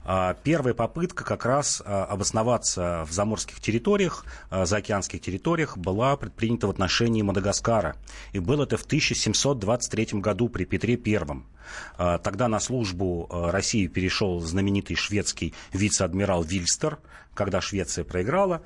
Э, 0.05 0.35
первая 0.43 0.73
попытка 0.73 1.23
как 1.23 1.45
раз 1.45 1.81
э, 1.83 1.89
обосноваться 1.89 3.05
в 3.07 3.11
заморских 3.11 3.59
территориях, 3.59 4.25
э, 4.51 4.65
заокеанских 4.65 5.21
территориях, 5.21 5.77
была 5.77 6.15
предпринята 6.17 6.67
в 6.67 6.69
отношении 6.69 7.21
Мадагаскара. 7.21 7.95
И 8.31 8.39
было 8.39 8.63
это 8.63 8.77
в 8.77 8.83
1723 8.83 10.19
году 10.19 10.49
при 10.49 10.65
Петре 10.65 10.97
Первом. 10.97 11.47
Э, 11.97 12.19
тогда 12.21 12.47
на 12.47 12.59
службу 12.59 13.27
э, 13.29 13.49
России 13.51 13.87
перешел 13.87 14.39
знаменитый 14.39 14.95
шведский 14.95 15.53
вице-адмирал 15.71 16.43
Вильстер, 16.43 16.99
когда 17.33 17.61
Швеция 17.61 18.03
проиграла. 18.03 18.61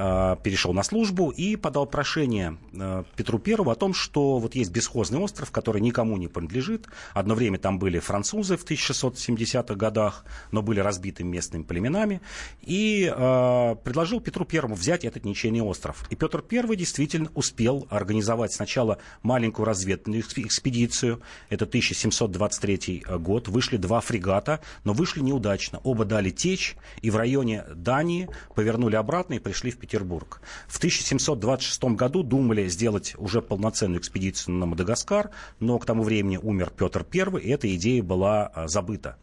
Э, 0.00 0.36
перешел 0.44 0.72
на 0.72 0.84
службу 0.84 1.30
и 1.30 1.56
подал 1.56 1.84
прошение 1.84 2.56
э, 2.72 3.02
Петру 3.16 3.40
Первому 3.40 3.72
о 3.72 3.74
том, 3.74 3.94
что 3.94 4.38
вот 4.38 4.54
есть 4.54 4.70
бесхозный 4.70 5.18
остров, 5.18 5.50
который 5.50 5.80
никому 5.80 6.16
не 6.16 6.28
принадлежит. 6.28 6.86
Одно 7.14 7.34
время 7.34 7.58
там 7.58 7.80
были 7.80 7.98
французы 7.98 8.56
в 8.56 8.64
1670-х 8.64 9.74
годах, 9.74 10.24
но 10.52 10.62
были 10.62 10.78
разбиты 10.78 11.24
местными 11.24 11.64
племенами. 11.64 12.20
И 12.62 13.12
э, 13.12 13.76
предложил 13.82 14.20
Петру 14.20 14.44
Первому 14.44 14.76
взять 14.76 15.04
этот 15.04 15.24
ничейный 15.24 15.62
остров. 15.62 16.06
И 16.10 16.14
Петр 16.14 16.42
Первый 16.42 16.76
действительно 16.76 17.32
успел 17.34 17.88
организовать 17.90 18.52
сначала 18.52 18.98
маленькую 19.24 19.66
разведную 19.66 20.20
экспедицию. 20.20 21.20
Это 21.48 21.64
1723 21.64 23.04
год. 23.18 23.48
Вышли 23.48 23.78
два 23.78 24.00
фрегата, 24.00 24.60
но 24.84 24.92
вышли 24.92 25.22
неудачно. 25.22 25.80
Оба 25.82 26.04
дали 26.04 26.30
течь, 26.30 26.76
и 27.02 27.10
в 27.10 27.16
районе 27.16 27.64
Дании 27.74 28.28
повернули 28.54 28.94
обратно 28.94 29.34
и 29.34 29.38
пришли 29.40 29.72
в 29.72 29.74
Петербург. 29.74 29.87
Петербург. 29.88 30.40
В 30.66 30.76
1726 30.76 31.84
году 31.96 32.22
думали 32.22 32.68
сделать 32.68 33.14
уже 33.16 33.40
полноценную 33.40 34.00
экспедицию 34.00 34.56
на 34.56 34.66
Мадагаскар, 34.66 35.30
но 35.60 35.78
к 35.78 35.86
тому 35.86 36.02
времени 36.02 36.36
умер 36.36 36.72
Петр 36.76 37.06
I, 37.10 37.40
и 37.40 37.48
эта 37.48 37.74
идея 37.74 38.02
была 38.02 38.48
а, 38.48 38.68
забыта. 38.68 39.16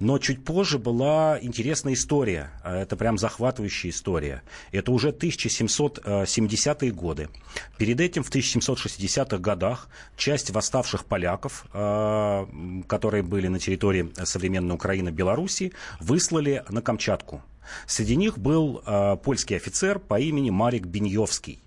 Но 0.00 0.18
чуть 0.18 0.44
позже 0.44 0.78
была 0.78 1.38
интересная 1.40 1.92
история. 1.92 2.50
А, 2.64 2.76
это 2.80 2.96
прям 2.96 3.18
захватывающая 3.18 3.90
история. 3.90 4.42
Это 4.72 4.92
уже 4.92 5.10
1770-е 5.10 6.90
годы. 6.90 7.28
Перед 7.76 8.00
этим, 8.00 8.22
в 8.22 8.30
1760-х 8.30 9.38
годах, 9.38 9.88
часть 10.16 10.50
восставших 10.50 11.04
поляков, 11.04 11.66
а, 11.74 12.48
которые 12.88 13.22
были 13.22 13.48
на 13.48 13.58
территории 13.58 14.10
современной 14.24 14.74
Украины, 14.74 15.10
Белоруссии, 15.10 15.72
выслали 16.00 16.64
на 16.70 16.80
Камчатку. 16.80 17.42
Среди 17.86 18.16
них 18.16 18.38
был 18.38 18.82
э, 18.84 19.16
польский 19.22 19.56
офицер 19.56 19.98
по 19.98 20.18
имени 20.18 20.50
Марик 20.50 20.86
Беньевский. 20.86 21.60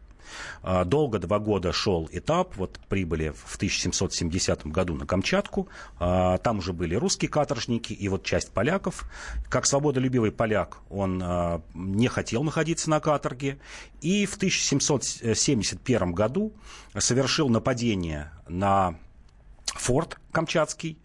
А, 0.62 0.84
долго, 0.84 1.20
два 1.20 1.40
года 1.40 1.72
шел 1.72 2.10
этап, 2.12 2.56
вот 2.58 2.80
прибыли 2.90 3.30
в 3.30 3.56
1770 3.56 4.68
году 4.68 4.96
на 4.96 5.06
Камчатку, 5.06 5.70
а, 6.00 6.38
там 6.40 6.60
уже 6.60 6.74
были 6.74 6.96
русские 6.96 7.30
каторжники 7.30 7.94
и 7.94 8.08
вот 8.10 8.24
часть 8.24 8.52
поляков. 8.52 9.10
Как 9.50 9.66
свободолюбивый 9.66 10.32
поляк 10.32 10.80
он 10.90 11.24
не 11.74 12.08
хотел 12.08 12.44
находиться 12.44 12.90
на 12.90 13.00
каторге, 13.00 13.60
и 14.02 14.26
в 14.26 14.36
1771 14.36 16.12
году 16.12 16.54
совершил 16.98 17.50
нападение 17.50 18.32
на 18.48 18.96
форт 19.66 20.18
Камчатский, 20.32 20.98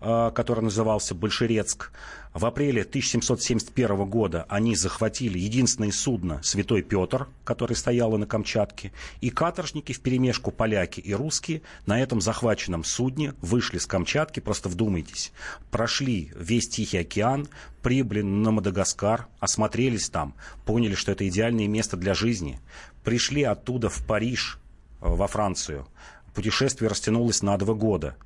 который 0.00 0.60
назывался 0.60 1.14
Большерецк. 1.14 1.90
В 2.34 2.46
апреле 2.46 2.82
1771 2.82 4.04
года 4.06 4.44
они 4.48 4.74
захватили 4.74 5.38
единственное 5.38 5.92
судно 5.92 6.42
«Святой 6.42 6.82
Петр», 6.82 7.28
которое 7.44 7.76
стояло 7.76 8.16
на 8.16 8.26
Камчатке, 8.26 8.92
и 9.20 9.30
каторжники 9.30 9.92
в 9.92 10.00
перемешку 10.00 10.50
поляки 10.50 10.98
и 10.98 11.14
русские 11.14 11.62
на 11.86 12.00
этом 12.00 12.20
захваченном 12.20 12.82
судне 12.82 13.34
вышли 13.40 13.78
с 13.78 13.86
Камчатки, 13.86 14.40
просто 14.40 14.68
вдумайтесь, 14.68 15.32
прошли 15.70 16.32
весь 16.34 16.68
Тихий 16.68 16.98
океан, 16.98 17.46
прибыли 17.82 18.22
на 18.22 18.50
Мадагаскар, 18.50 19.28
осмотрелись 19.38 20.08
там, 20.10 20.34
поняли, 20.66 20.96
что 20.96 21.12
это 21.12 21.28
идеальное 21.28 21.68
место 21.68 21.96
для 21.96 22.14
жизни, 22.14 22.58
пришли 23.04 23.44
оттуда 23.44 23.88
в 23.88 24.04
Париж, 24.04 24.58
э, 25.00 25.06
во 25.06 25.28
Францию, 25.28 25.86
путешествие 26.34 26.88
растянулось 26.88 27.42
на 27.42 27.56
два 27.56 27.74
года. 27.74 28.16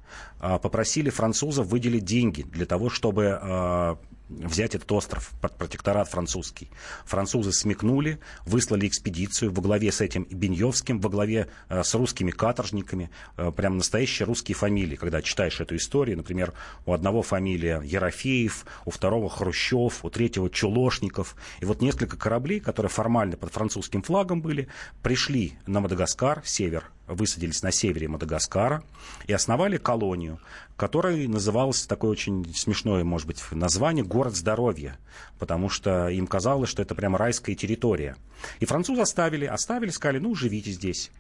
А, 0.41 0.59
попросили 0.59 1.11
французов 1.11 1.67
выделить 1.67 2.05
деньги 2.05 2.43
для 2.43 2.67
того, 2.67 2.91
чтобы 2.91 3.39
а, 3.41 3.99
взять 4.29 4.75
этот 4.75 4.91
остров 4.93 5.33
под 5.41 5.57
протекторат 5.57 6.09
французский. 6.09 6.71
Французы 7.05 7.53
смекнули, 7.53 8.21
выслали 8.45 8.87
экспедицию 8.87 9.53
во 9.53 9.63
главе 9.63 9.91
с 9.91 10.01
этим 10.01 10.27
Беньевским, 10.31 11.01
во 11.01 11.09
главе 11.09 11.49
э, 11.69 11.83
с 11.83 11.95
русскими 11.95 12.31
каторжниками, 12.31 13.11
э, 13.37 13.51
прям 13.53 13.79
настоящие 13.79 14.27
русские 14.27 14.55
фамилии. 14.55 14.97
Когда 14.97 15.23
читаешь 15.23 15.61
эту 15.61 15.77
историю, 15.77 16.19
например, 16.19 16.53
у 16.87 16.93
одного 16.93 17.23
фамилия 17.23 17.81
Ерофеев, 17.83 18.67
у 18.85 18.91
второго 18.91 19.29
Хрущев, 19.29 20.05
у 20.05 20.11
третьего 20.11 20.51
Чулошников. 20.51 21.37
И 21.61 21.65
вот 21.65 21.81
несколько 21.81 22.17
кораблей, 22.17 22.61
которые 22.61 22.91
формально 22.91 23.37
под 23.37 23.53
французским 23.53 24.03
флагом 24.03 24.43
были, 24.43 24.69
пришли 25.03 25.55
на 25.67 25.81
Мадагаскар, 25.81 26.43
север, 26.45 26.91
высадились 27.09 27.63
на 27.63 27.73
севере 27.73 28.09
Мадагаскара 28.09 28.83
и 29.27 29.33
основали 29.33 29.77
колонию, 29.77 30.41
которая 30.77 31.27
называлась 31.29 31.87
такое 31.87 32.11
очень 32.11 32.55
смешное, 32.55 33.05
может 33.05 33.27
быть, 33.27 33.43
название 33.51 34.05
«Город 34.05 34.37
здоровья», 34.37 34.99
потому 35.39 35.69
что 35.69 36.09
им 36.09 36.27
казалось, 36.27 36.71
что 36.71 36.83
это 36.83 36.95
прямо 36.95 37.19
райская 37.19 37.55
территория. 37.55 38.17
И 38.61 38.67
французы 38.67 39.01
оставили, 39.03 39.47
оставили, 39.47 39.91
сказали, 39.91 40.19
ну, 40.19 40.35
живите 40.35 40.71
здесь. 40.71 41.11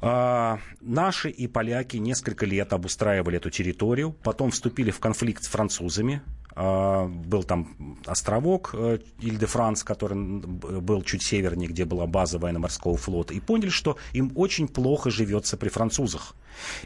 А, 0.00 0.60
наши 0.80 1.28
и 1.28 1.48
поляки 1.48 1.96
несколько 1.96 2.46
лет 2.46 2.72
обустраивали 2.72 3.38
эту 3.38 3.50
территорию, 3.50 4.12
потом 4.22 4.50
вступили 4.50 4.90
в 4.90 5.00
конфликт 5.00 5.42
с 5.42 5.48
французами, 5.48 6.22
был 6.58 7.44
там 7.44 7.98
островок 8.04 8.74
Иль-де-Франс, 8.74 9.84
который 9.84 10.16
был 10.16 11.02
чуть 11.02 11.22
севернее, 11.22 11.68
где 11.68 11.84
была 11.84 12.06
база 12.06 12.38
военно-морского 12.40 12.96
флота, 12.96 13.32
и 13.32 13.38
поняли, 13.38 13.68
что 13.68 13.96
им 14.12 14.32
очень 14.34 14.66
плохо 14.66 15.08
живется 15.10 15.56
при 15.56 15.68
французах. 15.68 16.34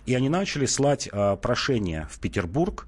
И 0.04 0.14
они 0.14 0.28
начали 0.28 0.66
слать 0.66 1.08
прошение 1.40 2.06
в 2.11 2.18
Петербург 2.18 2.87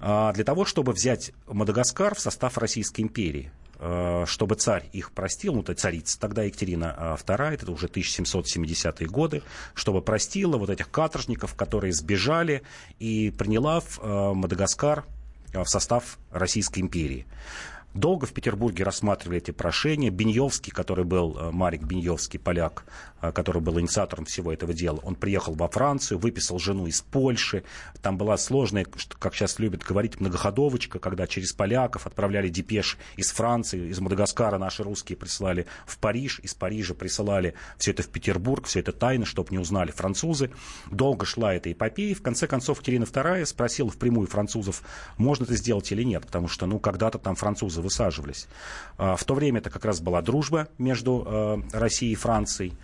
для 0.00 0.44
того, 0.44 0.64
чтобы 0.64 0.92
взять 0.92 1.32
Мадагаскар 1.46 2.14
в 2.14 2.20
состав 2.20 2.56
Российской 2.56 3.02
империи. 3.02 3.52
Э, 3.78 4.24
чтобы 4.26 4.54
царь 4.54 4.88
их 4.92 5.12
простил, 5.12 5.54
ну, 5.54 5.62
то 5.62 5.74
царица 5.74 6.18
тогда 6.18 6.44
Екатерина 6.44 7.18
II, 7.18 7.50
э, 7.50 7.54
это 7.54 7.70
уже 7.70 7.88
1770-е 7.88 9.06
годы, 9.06 9.42
чтобы 9.74 10.00
простила 10.00 10.56
вот 10.56 10.70
этих 10.70 10.90
каторжников, 10.90 11.54
которые 11.54 11.92
сбежали 11.92 12.62
и 12.98 13.30
приняла 13.36 13.80
в 13.80 13.98
э, 13.98 14.32
Мадагаскар 14.32 15.04
в 15.64 15.68
состав 15.68 16.18
Российской 16.30 16.80
империи. 16.80 17.26
Долго 17.96 18.26
в 18.26 18.34
Петербурге 18.34 18.84
рассматривали 18.84 19.38
эти 19.38 19.52
прошения. 19.52 20.10
Беньевский, 20.10 20.70
который 20.70 21.06
был, 21.06 21.38
э, 21.38 21.50
Марик 21.50 21.84
Беньевский, 21.84 22.38
поляк, 22.38 22.84
э, 23.22 23.32
который 23.32 23.62
был 23.62 23.80
инициатором 23.80 24.26
всего 24.26 24.52
этого 24.52 24.74
дела, 24.74 25.00
он 25.02 25.14
приехал 25.14 25.54
во 25.54 25.66
Францию, 25.66 26.18
выписал 26.18 26.58
жену 26.58 26.86
из 26.86 27.00
Польши. 27.00 27.64
Там 28.02 28.18
была 28.18 28.36
сложная, 28.36 28.84
как 29.18 29.34
сейчас 29.34 29.58
любят 29.58 29.82
говорить, 29.82 30.20
многоходовочка, 30.20 30.98
когда 30.98 31.26
через 31.26 31.54
поляков 31.54 32.06
отправляли 32.06 32.50
депеш 32.50 32.98
из 33.16 33.30
Франции, 33.30 33.88
из 33.88 33.98
Мадагаскара 33.98 34.58
наши 34.58 34.82
русские 34.82 35.16
присылали 35.16 35.64
в 35.86 35.96
Париж, 35.96 36.38
из 36.42 36.52
Парижа 36.52 36.92
присылали 36.92 37.54
все 37.78 37.92
это 37.92 38.02
в 38.02 38.08
Петербург, 38.08 38.66
все 38.66 38.80
это 38.80 38.92
тайно, 38.92 39.24
чтобы 39.24 39.52
не 39.52 39.58
узнали 39.58 39.90
французы. 39.90 40.50
Долго 40.90 41.24
шла 41.24 41.54
эта 41.54 41.72
эпопея. 41.72 42.14
В 42.14 42.20
конце 42.20 42.46
концов, 42.46 42.76
Екатерина 42.80 43.04
II 43.04 43.46
спросила 43.46 43.90
впрямую 43.90 44.26
французов, 44.26 44.82
можно 45.16 45.44
это 45.44 45.56
сделать 45.56 45.90
или 45.92 46.02
нет, 46.02 46.26
потому 46.26 46.46
что, 46.48 46.66
ну, 46.66 46.78
когда-то 46.78 47.18
там 47.18 47.36
французы 47.36 47.85
высаживались. 47.86 48.46
А, 48.98 49.16
в 49.16 49.24
то 49.24 49.34
время 49.34 49.58
это 49.58 49.70
как 49.70 49.84
раз 49.84 50.00
была 50.00 50.22
дружба 50.22 50.68
между 50.78 51.24
а, 51.26 51.62
Россией 51.72 52.12
и 52.12 52.16
Францией. 52.16 52.74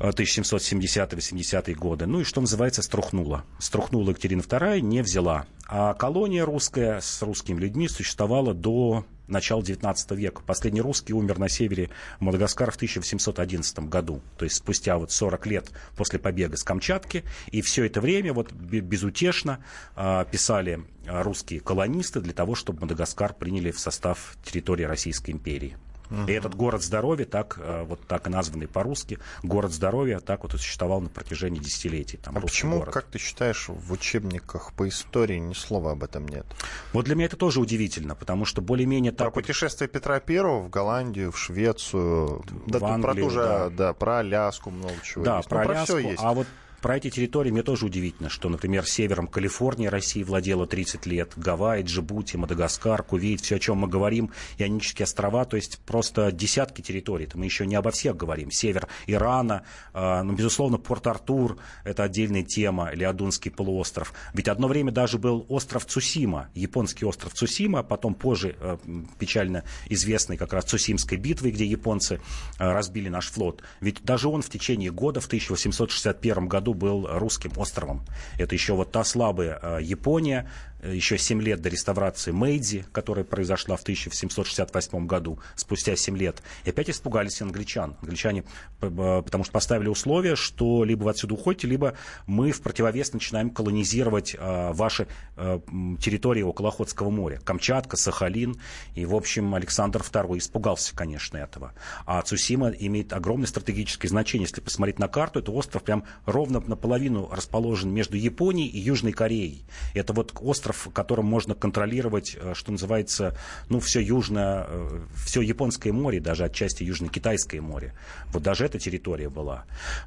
1770-80-е 0.00 1.74
годы. 1.76 2.06
Ну 2.06 2.20
и 2.20 2.24
что 2.24 2.40
называется, 2.40 2.82
струхнула. 2.82 3.44
Струхнула 3.60 4.10
Екатерина 4.10 4.40
II, 4.40 4.80
не 4.80 5.02
взяла. 5.02 5.46
А 5.68 5.94
колония 5.94 6.44
русская 6.44 7.00
с 7.00 7.22
русскими 7.22 7.60
людьми 7.60 7.88
существовала 7.88 8.54
до 8.54 9.04
начала 9.26 9.60
XIX 9.60 9.94
века. 10.16 10.42
Последний 10.46 10.80
русский 10.80 11.12
умер 11.12 11.38
на 11.38 11.48
севере 11.48 11.90
Мадагаскара 12.20 12.70
в 12.70 12.76
1811 12.76 13.78
году. 13.80 14.20
То 14.38 14.44
есть 14.44 14.56
спустя 14.56 14.96
вот 14.98 15.10
40 15.10 15.46
лет 15.46 15.70
после 15.96 16.18
побега 16.18 16.56
с 16.56 16.62
Камчатки. 16.62 17.24
И 17.50 17.62
все 17.62 17.84
это 17.84 18.00
время 18.00 18.32
вот 18.32 18.52
безутешно 18.52 19.64
э, 19.96 20.24
писали 20.30 20.84
русские 21.06 21.60
колонисты 21.60 22.20
для 22.20 22.32
того, 22.32 22.54
чтобы 22.54 22.80
Мадагаскар 22.80 23.34
приняли 23.34 23.70
в 23.70 23.78
состав 23.78 24.36
территории 24.44 24.84
Российской 24.84 25.30
империи. 25.30 25.76
Угу. 26.22 26.30
И 26.30 26.32
этот 26.32 26.54
город 26.54 26.82
здоровья, 26.82 27.24
так, 27.24 27.58
э, 27.58 27.84
вот 27.84 28.06
так 28.06 28.26
и 28.26 28.30
названный 28.30 28.68
по-русски, 28.68 29.18
город 29.42 29.72
здоровья, 29.72 30.20
так 30.20 30.42
вот 30.42 30.54
и 30.54 30.58
существовал 30.58 31.00
на 31.00 31.08
протяжении 31.08 31.58
десятилетий. 31.58 32.18
Там, 32.18 32.36
а 32.36 32.40
почему, 32.40 32.78
город. 32.78 32.94
как 32.94 33.04
ты 33.06 33.18
считаешь, 33.18 33.68
в 33.68 33.92
учебниках 33.92 34.72
по 34.72 34.88
истории 34.88 35.38
ни 35.38 35.54
слова 35.54 35.92
об 35.92 36.04
этом 36.04 36.26
нет? 36.26 36.46
Вот 36.92 37.04
для 37.04 37.14
меня 37.14 37.26
это 37.26 37.36
тоже 37.36 37.60
удивительно, 37.60 38.14
потому 38.14 38.44
что 38.44 38.62
более-менее 38.62 39.12
так... 39.12 39.18
Про 39.18 39.26
вот... 39.26 39.34
путешествие 39.34 39.88
Петра 39.88 40.20
Первого 40.20 40.60
в 40.60 40.70
Голландию, 40.70 41.32
в 41.32 41.38
Швецию, 41.38 42.42
в 42.66 42.70
да, 42.70 42.78
Англию, 42.86 43.02
про 43.02 43.14
ту 43.14 43.30
же, 43.30 43.40
да. 43.40 43.70
да, 43.70 43.92
про 43.92 44.18
Аляску 44.18 44.70
много 44.70 44.94
чего 45.02 45.24
да, 45.24 45.36
есть. 45.38 45.48
Про, 45.48 45.64
ну, 45.64 45.70
Аляску, 45.70 45.92
про 45.92 45.98
все 45.98 46.08
есть. 46.10 46.22
А 46.22 46.32
вот 46.32 46.46
про 46.84 46.98
эти 46.98 47.08
территории 47.08 47.50
мне 47.50 47.62
тоже 47.62 47.86
удивительно, 47.86 48.28
что, 48.28 48.50
например, 48.50 48.84
севером 48.84 49.26
Калифорнии 49.26 49.86
России 49.86 50.22
владела 50.22 50.66
30 50.66 51.06
лет, 51.06 51.32
Гавайи, 51.34 51.82
Джибути, 51.82 52.36
Мадагаскар, 52.36 53.02
Кувейт, 53.02 53.40
все, 53.40 53.56
о 53.56 53.58
чем 53.58 53.78
мы 53.78 53.88
говорим, 53.88 54.32
Ионические 54.58 55.04
острова, 55.04 55.46
то 55.46 55.56
есть 55.56 55.78
просто 55.78 56.30
десятки 56.30 56.82
территорий. 56.82 57.24
Это 57.24 57.38
мы 57.38 57.46
еще 57.46 57.64
не 57.64 57.74
обо 57.74 57.90
всех 57.90 58.18
говорим. 58.18 58.50
Север 58.50 58.86
Ирана, 59.06 59.62
э, 59.94 60.22
ну, 60.24 60.34
безусловно, 60.34 60.76
Порт-Артур, 60.76 61.56
это 61.84 62.02
отдельная 62.02 62.42
тема, 62.42 62.90
или 62.92 63.02
Адунский 63.02 63.50
полуостров. 63.50 64.12
Ведь 64.34 64.48
одно 64.48 64.68
время 64.68 64.92
даже 64.92 65.16
был 65.16 65.46
остров 65.48 65.86
Цусима, 65.86 66.50
японский 66.52 67.06
остров 67.06 67.32
Цусима, 67.32 67.82
потом 67.82 68.14
позже 68.14 68.56
э, 68.60 68.76
печально 69.18 69.64
известный 69.88 70.36
как 70.36 70.52
раз 70.52 70.66
Цусимской 70.66 71.16
битвой, 71.16 71.50
где 71.50 71.64
японцы 71.64 72.20
э, 72.58 72.70
разбили 72.70 73.08
наш 73.08 73.30
флот. 73.30 73.62
Ведь 73.80 74.02
даже 74.04 74.28
он 74.28 74.42
в 74.42 74.50
течение 74.50 74.90
года, 74.90 75.22
в 75.22 75.26
1861 75.28 76.46
году, 76.46 76.73
был 76.74 77.06
русским 77.10 77.52
островом. 77.56 78.04
Это 78.38 78.54
еще 78.54 78.74
вот 78.74 78.92
та 78.92 79.04
слабая 79.04 79.58
э, 79.60 79.78
Япония, 79.82 80.50
еще 80.92 81.18
7 81.18 81.40
лет 81.42 81.60
до 81.60 81.68
реставрации 81.68 82.30
Мэйдзи, 82.30 82.86
которая 82.92 83.24
произошла 83.24 83.76
в 83.76 83.82
1768 83.82 85.06
году, 85.06 85.38
спустя 85.56 85.96
7 85.96 86.16
лет. 86.16 86.42
И 86.64 86.70
опять 86.70 86.90
испугались 86.90 87.40
англичан. 87.42 87.96
Англичане, 88.02 88.44
потому 88.80 89.44
что 89.44 89.52
поставили 89.52 89.88
условие, 89.88 90.36
что 90.36 90.84
либо 90.84 91.04
вы 91.04 91.10
отсюда 91.10 91.34
уходите, 91.34 91.66
либо 91.66 91.94
мы 92.26 92.52
в 92.52 92.60
противовес 92.60 93.12
начинаем 93.12 93.50
колонизировать 93.50 94.36
а, 94.38 94.72
ваши 94.72 95.06
а, 95.36 95.60
территории 96.00 96.42
около 96.42 96.68
Охотского 96.68 97.10
моря. 97.10 97.40
Камчатка, 97.44 97.96
Сахалин. 97.96 98.56
И, 98.94 99.06
в 99.06 99.14
общем, 99.14 99.54
Александр 99.54 100.00
II 100.00 100.38
испугался, 100.38 100.94
конечно, 100.94 101.36
этого. 101.36 101.72
А 102.06 102.20
Цусима 102.22 102.70
имеет 102.70 103.12
огромное 103.12 103.46
стратегическое 103.46 104.08
значение. 104.08 104.46
Если 104.46 104.60
посмотреть 104.60 104.98
на 104.98 105.08
карту, 105.08 105.40
это 105.40 105.52
остров 105.52 105.82
прям 105.82 106.04
ровно 106.26 106.60
наполовину 106.60 107.28
расположен 107.30 107.92
между 107.92 108.16
Японией 108.16 108.68
и 108.68 108.78
Южной 108.78 109.12
Кореей. 109.12 109.64
Это 109.94 110.12
вот 110.12 110.32
остров 110.40 110.73
остров, 110.74 110.92
которым 110.92 111.26
можно 111.26 111.54
контролировать, 111.54 112.36
э, 112.40 112.54
что 112.54 112.72
называется, 112.72 113.36
ну, 113.68 113.80
все 113.80 114.00
южное, 114.00 114.66
э, 114.68 115.00
все 115.24 115.40
японское 115.40 115.92
море, 115.92 116.20
даже 116.20 116.44
отчасти 116.44 116.84
южно-китайское 116.84 117.60
море. 117.60 117.92
Вот 118.32 118.42
даже 118.42 118.64
эта 118.64 118.78
территория 118.78 119.28
была. 119.28 119.64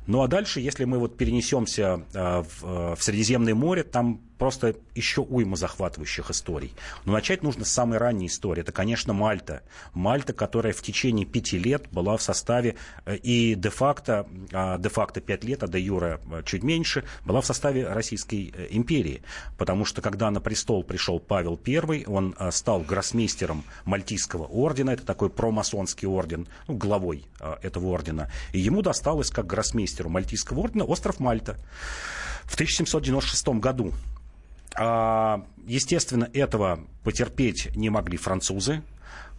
Ну, 0.08 0.22
а 0.22 0.28
дальше, 0.28 0.60
если 0.60 0.86
мы 0.86 1.00
вот 1.00 1.18
перенесемся 1.18 2.02
э, 2.14 2.44
в, 2.44 2.96
в 2.96 3.04
Средиземное 3.04 3.56
море, 3.56 3.84
там 3.84 4.20
просто 4.38 4.76
еще 4.96 5.22
уйма 5.22 5.56
захватывающих 5.56 6.30
историй. 6.30 6.74
Но 7.06 7.14
начать 7.14 7.44
нужно 7.44 7.66
с 7.66 7.72
самой 7.72 7.98
ранней 7.98 8.28
истории. 8.28 8.62
Это, 8.62 8.72
конечно, 8.72 9.14
Мальта. 9.14 9.64
Мальта, 9.94 10.34
которая 10.34 10.74
в 10.74 10.82
течение 10.82 11.26
пяти 11.26 11.58
лет 11.58 11.88
была 11.92 12.18
в 12.18 12.22
составе 12.22 12.76
и 13.06 13.56
де-факто, 13.56 14.28
а, 14.52 14.78
де-факто 14.78 15.22
пять 15.22 15.44
лет, 15.44 15.64
а 15.64 15.68
де-юре 15.68 16.20
чуть 16.46 16.64
меньше, 16.64 17.04
была 17.26 17.42
в 17.42 17.46
составе 17.46 17.88
Российской 17.88 18.54
империи. 18.70 19.22
Потому 19.58 19.86
что, 19.86 20.02
когда 20.02 20.30
на 20.32 20.42
престол 20.42 20.84
пришел 20.84 21.20
Павел 21.20 21.60
I, 21.66 22.06
он 22.06 22.36
стал 22.52 22.82
гроссмейстером 22.82 23.64
Мальтийского 23.86 24.46
ордена, 24.46 24.92
это 24.92 25.06
такой 25.06 25.30
промасонский 25.30 26.08
орден, 26.08 26.48
ну, 26.68 26.76
главой 26.76 27.26
этого 27.62 27.88
ордена. 27.88 28.32
И 28.54 28.60
ему 28.60 28.82
досталось, 28.82 29.30
как 29.30 29.48
гроссмейстеру 29.48 30.10
Мальтийского 30.10 30.60
ордена, 30.60 30.84
остров 30.86 31.20
Мальта 31.20 31.58
в 32.46 32.54
1796 32.54 33.48
году. 33.60 33.94
А, 34.78 35.44
естественно, 35.66 36.30
этого 36.34 36.80
потерпеть 37.04 37.76
не 37.76 37.90
могли 37.90 38.18
французы. 38.18 38.84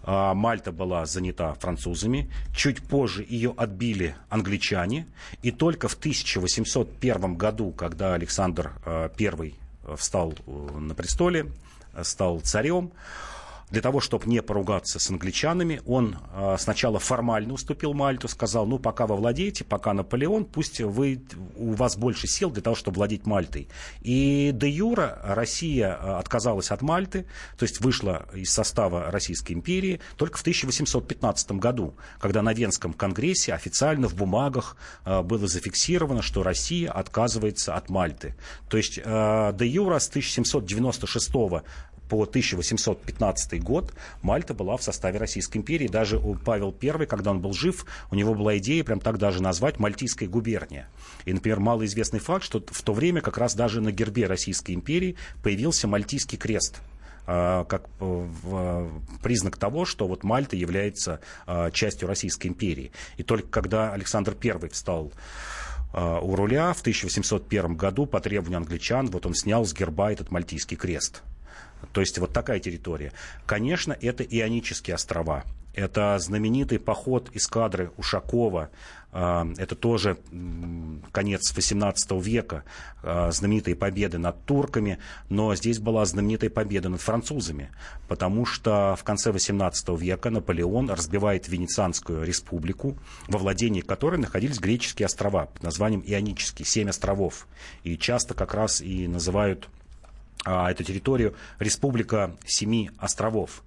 Мальта 0.04 0.72
была 0.72 1.04
занята 1.04 1.52
французами. 1.54 2.30
Чуть 2.54 2.82
позже 2.82 3.26
ее 3.28 3.52
отбили 3.56 4.14
англичане. 4.30 5.06
И 5.42 5.50
только 5.50 5.88
в 5.88 5.94
1801 5.94 7.34
году, 7.34 7.72
когда 7.72 8.14
Александр 8.14 8.72
I 8.86 9.54
встал 9.96 10.34
э, 10.46 10.78
на 10.78 10.94
престоле, 10.94 11.46
стал 12.02 12.40
царем, 12.40 12.92
для 13.70 13.82
того, 13.82 14.00
чтобы 14.00 14.26
не 14.26 14.42
поругаться 14.42 14.98
с 14.98 15.10
англичанами, 15.10 15.82
он 15.86 16.16
э, 16.34 16.56
сначала 16.58 16.98
формально 16.98 17.52
уступил 17.52 17.92
Мальту, 17.92 18.28
сказал, 18.28 18.66
ну, 18.66 18.78
пока 18.78 19.06
вы 19.06 19.16
владеете, 19.16 19.64
пока 19.64 19.92
Наполеон, 19.92 20.44
пусть 20.44 20.80
вы, 20.80 21.22
у 21.56 21.72
вас 21.72 21.96
больше 21.96 22.26
сил 22.26 22.50
для 22.50 22.62
того, 22.62 22.76
чтобы 22.76 22.96
владеть 22.96 23.26
Мальтой. 23.26 23.68
И 24.00 24.50
де 24.54 24.68
юра 24.68 25.18
Россия 25.22 25.98
а, 26.00 26.18
отказалась 26.18 26.70
от 26.70 26.82
Мальты, 26.82 27.26
то 27.58 27.64
есть 27.64 27.80
вышла 27.80 28.26
из 28.34 28.52
состава 28.52 29.10
Российской 29.10 29.52
империи 29.52 30.00
только 30.16 30.38
в 30.38 30.40
1815 30.40 31.52
году, 31.52 31.94
когда 32.20 32.42
на 32.42 32.52
Венском 32.52 32.92
конгрессе 32.92 33.52
официально 33.52 34.08
в 34.08 34.14
бумагах 34.14 34.76
э, 35.04 35.22
было 35.22 35.46
зафиксировано, 35.46 36.22
что 36.22 36.42
Россия 36.42 36.90
отказывается 36.90 37.74
от 37.74 37.90
Мальты. 37.90 38.34
То 38.68 38.76
есть 38.76 38.98
э, 39.02 39.52
де 39.54 39.66
юра 39.66 39.98
с 39.98 40.08
1796 40.08 41.30
по 42.08 42.22
1815 42.22 43.62
год 43.62 43.92
Мальта 44.22 44.54
была 44.54 44.76
в 44.76 44.82
составе 44.82 45.18
Российской 45.18 45.58
империи. 45.58 45.88
Даже 45.88 46.18
у 46.18 46.34
Павел 46.34 46.74
I, 46.82 47.06
когда 47.06 47.30
он 47.30 47.40
был 47.40 47.52
жив, 47.52 47.84
у 48.10 48.14
него 48.14 48.34
была 48.34 48.58
идея 48.58 48.84
прям 48.84 49.00
так 49.00 49.18
даже 49.18 49.42
назвать 49.42 49.78
Мальтийская 49.78 50.28
губерния. 50.28 50.88
И, 51.24 51.32
например, 51.32 51.60
малоизвестный 51.60 52.20
факт, 52.20 52.44
что 52.44 52.62
в 52.66 52.82
то 52.82 52.92
время 52.92 53.20
как 53.20 53.38
раз 53.38 53.54
даже 53.54 53.80
на 53.80 53.92
гербе 53.92 54.26
Российской 54.26 54.72
империи 54.72 55.16
появился 55.42 55.86
Мальтийский 55.88 56.38
крест 56.38 56.80
а, 57.26 57.64
как 57.64 57.84
э, 58.00 58.88
признак 59.22 59.58
того, 59.58 59.84
что 59.84 60.08
вот 60.08 60.24
Мальта 60.24 60.56
является 60.56 61.20
а, 61.46 61.70
частью 61.70 62.08
Российской 62.08 62.46
империи. 62.46 62.90
И 63.18 63.22
только 63.22 63.48
когда 63.48 63.92
Александр 63.92 64.34
I 64.42 64.68
встал 64.70 65.12
а, 65.92 66.20
у 66.20 66.34
руля 66.36 66.72
в 66.72 66.80
1801 66.80 67.76
году 67.76 68.06
по 68.06 68.20
требованию 68.20 68.58
англичан, 68.58 69.08
вот 69.08 69.26
он 69.26 69.34
снял 69.34 69.66
с 69.66 69.74
герба 69.74 70.12
этот 70.12 70.30
мальтийский 70.30 70.76
крест. 70.76 71.22
То 71.92 72.00
есть 72.00 72.18
вот 72.18 72.32
такая 72.32 72.60
территория. 72.60 73.12
Конечно, 73.46 73.96
это 74.00 74.22
Ионические 74.24 74.94
острова. 74.94 75.44
Это 75.74 76.18
знаменитый 76.18 76.80
поход 76.80 77.30
эскадры 77.34 77.92
Ушакова. 77.96 78.70
А, 79.12 79.46
это 79.56 79.76
тоже 79.76 80.18
конец 81.12 81.56
XVIII 81.56 82.20
века, 82.20 82.64
а, 83.02 83.30
знаменитые 83.30 83.76
победы 83.76 84.18
над 84.18 84.44
турками, 84.44 84.98
но 85.28 85.54
здесь 85.54 85.78
была 85.78 86.04
знаменитая 86.04 86.50
победа 86.50 86.88
над 86.88 87.00
французами, 87.00 87.70
потому 88.08 88.44
что 88.44 88.96
в 88.98 89.04
конце 89.04 89.30
XVIII 89.30 89.96
века 89.96 90.30
Наполеон 90.30 90.90
разбивает 90.90 91.48
Венецианскую 91.48 92.24
республику, 92.24 92.98
во 93.28 93.38
владении 93.38 93.80
которой 93.80 94.16
находились 94.16 94.58
греческие 94.58 95.06
острова 95.06 95.46
под 95.46 95.62
названием 95.62 96.02
Ионические, 96.04 96.66
семь 96.66 96.90
островов. 96.90 97.46
И 97.84 97.96
часто 97.96 98.34
как 98.34 98.52
раз 98.52 98.80
и 98.80 99.06
называют 99.06 99.68
эту 100.44 100.84
территорию 100.84 101.34
Республика 101.58 102.36
Семи 102.46 102.90
островов. 102.98 103.62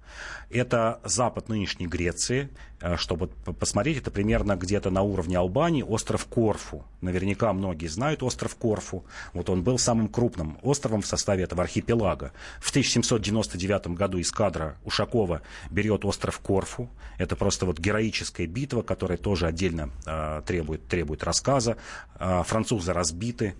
Это 0.50 1.00
запад 1.04 1.48
нынешней 1.48 1.86
Греции. 1.86 2.50
А, 2.82 2.96
чтобы 2.96 3.28
посмотреть, 3.28 3.98
это 3.98 4.10
примерно 4.10 4.56
где-то 4.56 4.90
на 4.90 5.02
уровне 5.02 5.38
Албании 5.38 5.82
остров 5.82 6.26
Корфу. 6.26 6.84
Наверняка 7.00 7.52
многие 7.52 7.86
знают 7.86 8.22
остров 8.22 8.56
Корфу. 8.56 9.04
Вот 9.32 9.48
он 9.48 9.62
был 9.62 9.78
самым 9.78 10.08
крупным 10.08 10.58
островом 10.62 11.00
в 11.02 11.06
составе 11.06 11.44
этого 11.44 11.62
архипелага. 11.62 12.32
В 12.60 12.70
1799 12.70 13.88
году 13.88 14.20
эскадра 14.20 14.76
Ушакова 14.84 15.42
берет 15.70 16.04
остров 16.04 16.38
Корфу. 16.40 16.90
Это 17.18 17.36
просто 17.36 17.64
вот 17.66 17.78
героическая 17.78 18.46
битва, 18.46 18.82
которая 18.82 19.16
тоже 19.16 19.46
отдельно 19.46 19.90
э, 20.04 20.42
требует, 20.44 20.86
требует 20.86 21.22
рассказа. 21.22 21.76
Э, 22.18 22.42
французы 22.44 22.92
разбиты 22.92 23.54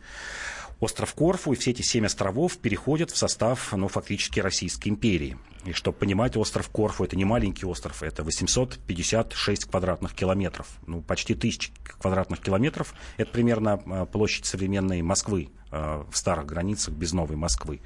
остров 0.82 1.14
Корфу 1.14 1.52
и 1.52 1.56
все 1.56 1.70
эти 1.70 1.82
семь 1.82 2.06
островов 2.06 2.58
переходят 2.58 3.12
в 3.12 3.16
состав, 3.16 3.72
ну, 3.72 3.86
фактически 3.86 4.40
Российской 4.40 4.88
империи. 4.88 5.38
И 5.64 5.72
чтобы 5.72 5.96
понимать, 5.96 6.36
остров 6.36 6.68
Корфу 6.70 7.04
это 7.04 7.14
не 7.16 7.24
маленький 7.24 7.66
остров, 7.66 8.02
это 8.02 8.24
856 8.24 9.66
квадратных 9.66 10.12
километров, 10.12 10.66
ну, 10.88 11.00
почти 11.00 11.36
тысячи 11.36 11.70
квадратных 11.84 12.40
километров. 12.40 12.94
Это 13.16 13.30
примерно 13.30 13.80
а, 13.86 14.06
площадь 14.06 14.44
современной 14.44 15.02
Москвы 15.02 15.50
а, 15.70 16.04
в 16.10 16.16
старых 16.16 16.46
границах 16.46 16.94
без 16.94 17.12
новой 17.12 17.36
Москвы. 17.36 17.80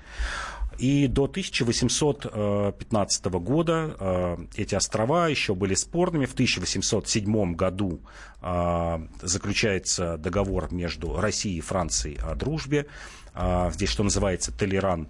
И 0.79 1.07
до 1.07 1.25
1815 1.25 3.25
года 3.27 3.97
э, 3.99 4.37
эти 4.57 4.75
острова 4.75 5.29
еще 5.29 5.55
были 5.55 5.75
спорными. 5.75 6.27
В 6.27 6.35
1807 6.35 7.55
году 7.55 8.01
э, 8.43 9.07
заключается 9.23 10.19
договор 10.19 10.73
между 10.73 11.19
Россией 11.19 11.59
и 11.59 11.61
Францией 11.61 12.19
о 12.23 12.35
дружбе. 12.35 12.87
Э, 13.35 13.71
здесь, 13.73 13.89
что 13.89 14.03
называется, 14.03 14.53
Толеран 14.53 15.09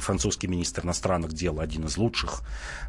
французский 0.00 0.48
министр 0.48 0.84
иностранных 0.84 1.32
дел, 1.32 1.60
один 1.60 1.84
из 1.84 1.96
лучших, 1.96 2.42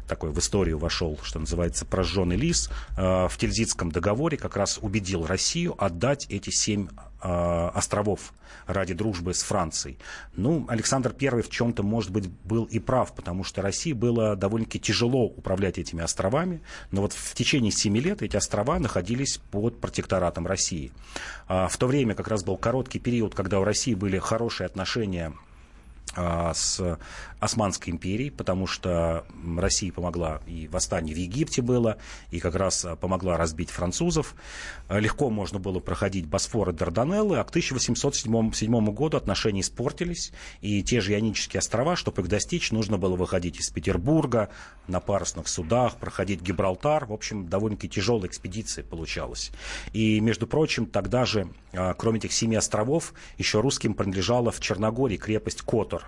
такой 0.08 0.30
в 0.30 0.38
историю 0.40 0.76
вошел, 0.76 1.16
что 1.22 1.38
называется, 1.38 1.86
прожженный 1.86 2.34
лис, 2.34 2.68
в 2.96 3.30
Тильзитском 3.38 3.92
договоре 3.92 4.36
как 4.36 4.56
раз 4.56 4.80
убедил 4.82 5.24
Россию 5.24 5.76
отдать 5.78 6.26
эти 6.30 6.50
семь 6.50 6.88
Э, 6.88 7.07
островов 7.20 8.32
ради 8.66 8.94
дружбы 8.94 9.34
с 9.34 9.42
Францией. 9.42 9.98
Ну, 10.36 10.66
Александр 10.68 11.14
I 11.20 11.42
в 11.42 11.50
чем-то, 11.50 11.82
может 11.82 12.10
быть, 12.10 12.28
был 12.44 12.64
и 12.64 12.78
прав, 12.78 13.14
потому 13.14 13.44
что 13.44 13.62
России 13.62 13.92
было 13.92 14.36
довольно-таки 14.36 14.78
тяжело 14.78 15.24
управлять 15.24 15.78
этими 15.78 16.02
островами, 16.02 16.60
но 16.90 17.02
вот 17.02 17.12
в 17.12 17.34
течение 17.34 17.72
семи 17.72 18.00
лет 18.00 18.22
эти 18.22 18.36
острова 18.36 18.78
находились 18.78 19.38
под 19.50 19.80
протекторатом 19.80 20.46
России. 20.46 20.92
А 21.46 21.68
в 21.68 21.76
то 21.76 21.86
время 21.86 22.14
как 22.14 22.28
раз 22.28 22.44
был 22.44 22.56
короткий 22.56 22.98
период, 22.98 23.34
когда 23.34 23.58
у 23.58 23.64
России 23.64 23.94
были 23.94 24.18
хорошие 24.18 24.66
отношения 24.66 25.32
с 26.54 26.98
Османской 27.40 27.92
империей, 27.92 28.30
потому 28.30 28.66
что 28.66 29.24
Россия 29.56 29.92
помогла, 29.92 30.40
и 30.46 30.66
восстание 30.68 31.14
в 31.14 31.18
Египте 31.18 31.62
было, 31.62 31.98
и 32.30 32.40
как 32.40 32.56
раз 32.56 32.86
помогла 33.00 33.36
разбить 33.36 33.70
французов. 33.70 34.34
Легко 34.88 35.30
можно 35.30 35.58
было 35.58 35.78
проходить 35.78 36.26
Босфор 36.26 36.70
и 36.70 36.72
Дарданеллы, 36.72 37.38
а 37.38 37.44
к 37.44 37.50
1807 37.50 38.92
году 38.92 39.16
отношения 39.16 39.60
испортились, 39.60 40.32
и 40.60 40.82
те 40.82 41.00
же 41.00 41.12
Ионические 41.12 41.58
острова, 41.58 41.96
чтобы 41.96 42.22
их 42.22 42.28
достичь, 42.28 42.72
нужно 42.72 42.98
было 42.98 43.14
выходить 43.16 43.60
из 43.60 43.70
Петербурга 43.70 44.48
на 44.88 45.00
парусных 45.00 45.48
судах, 45.48 45.96
проходить 45.96 46.40
Гибралтар. 46.42 47.06
В 47.06 47.12
общем, 47.12 47.48
довольно-таки 47.48 47.88
тяжелая 47.88 48.28
экспедиция 48.28 48.84
получалась. 48.84 49.52
И, 49.92 50.20
между 50.20 50.46
прочим, 50.46 50.86
тогда 50.86 51.24
же, 51.24 51.48
а, 51.72 51.94
кроме 51.94 52.18
этих 52.18 52.32
семи 52.32 52.56
островов, 52.56 53.14
еще 53.36 53.60
русским 53.60 53.94
принадлежала 53.94 54.50
в 54.50 54.60
Черногории 54.60 55.16
крепость 55.16 55.62
Котор. 55.62 56.07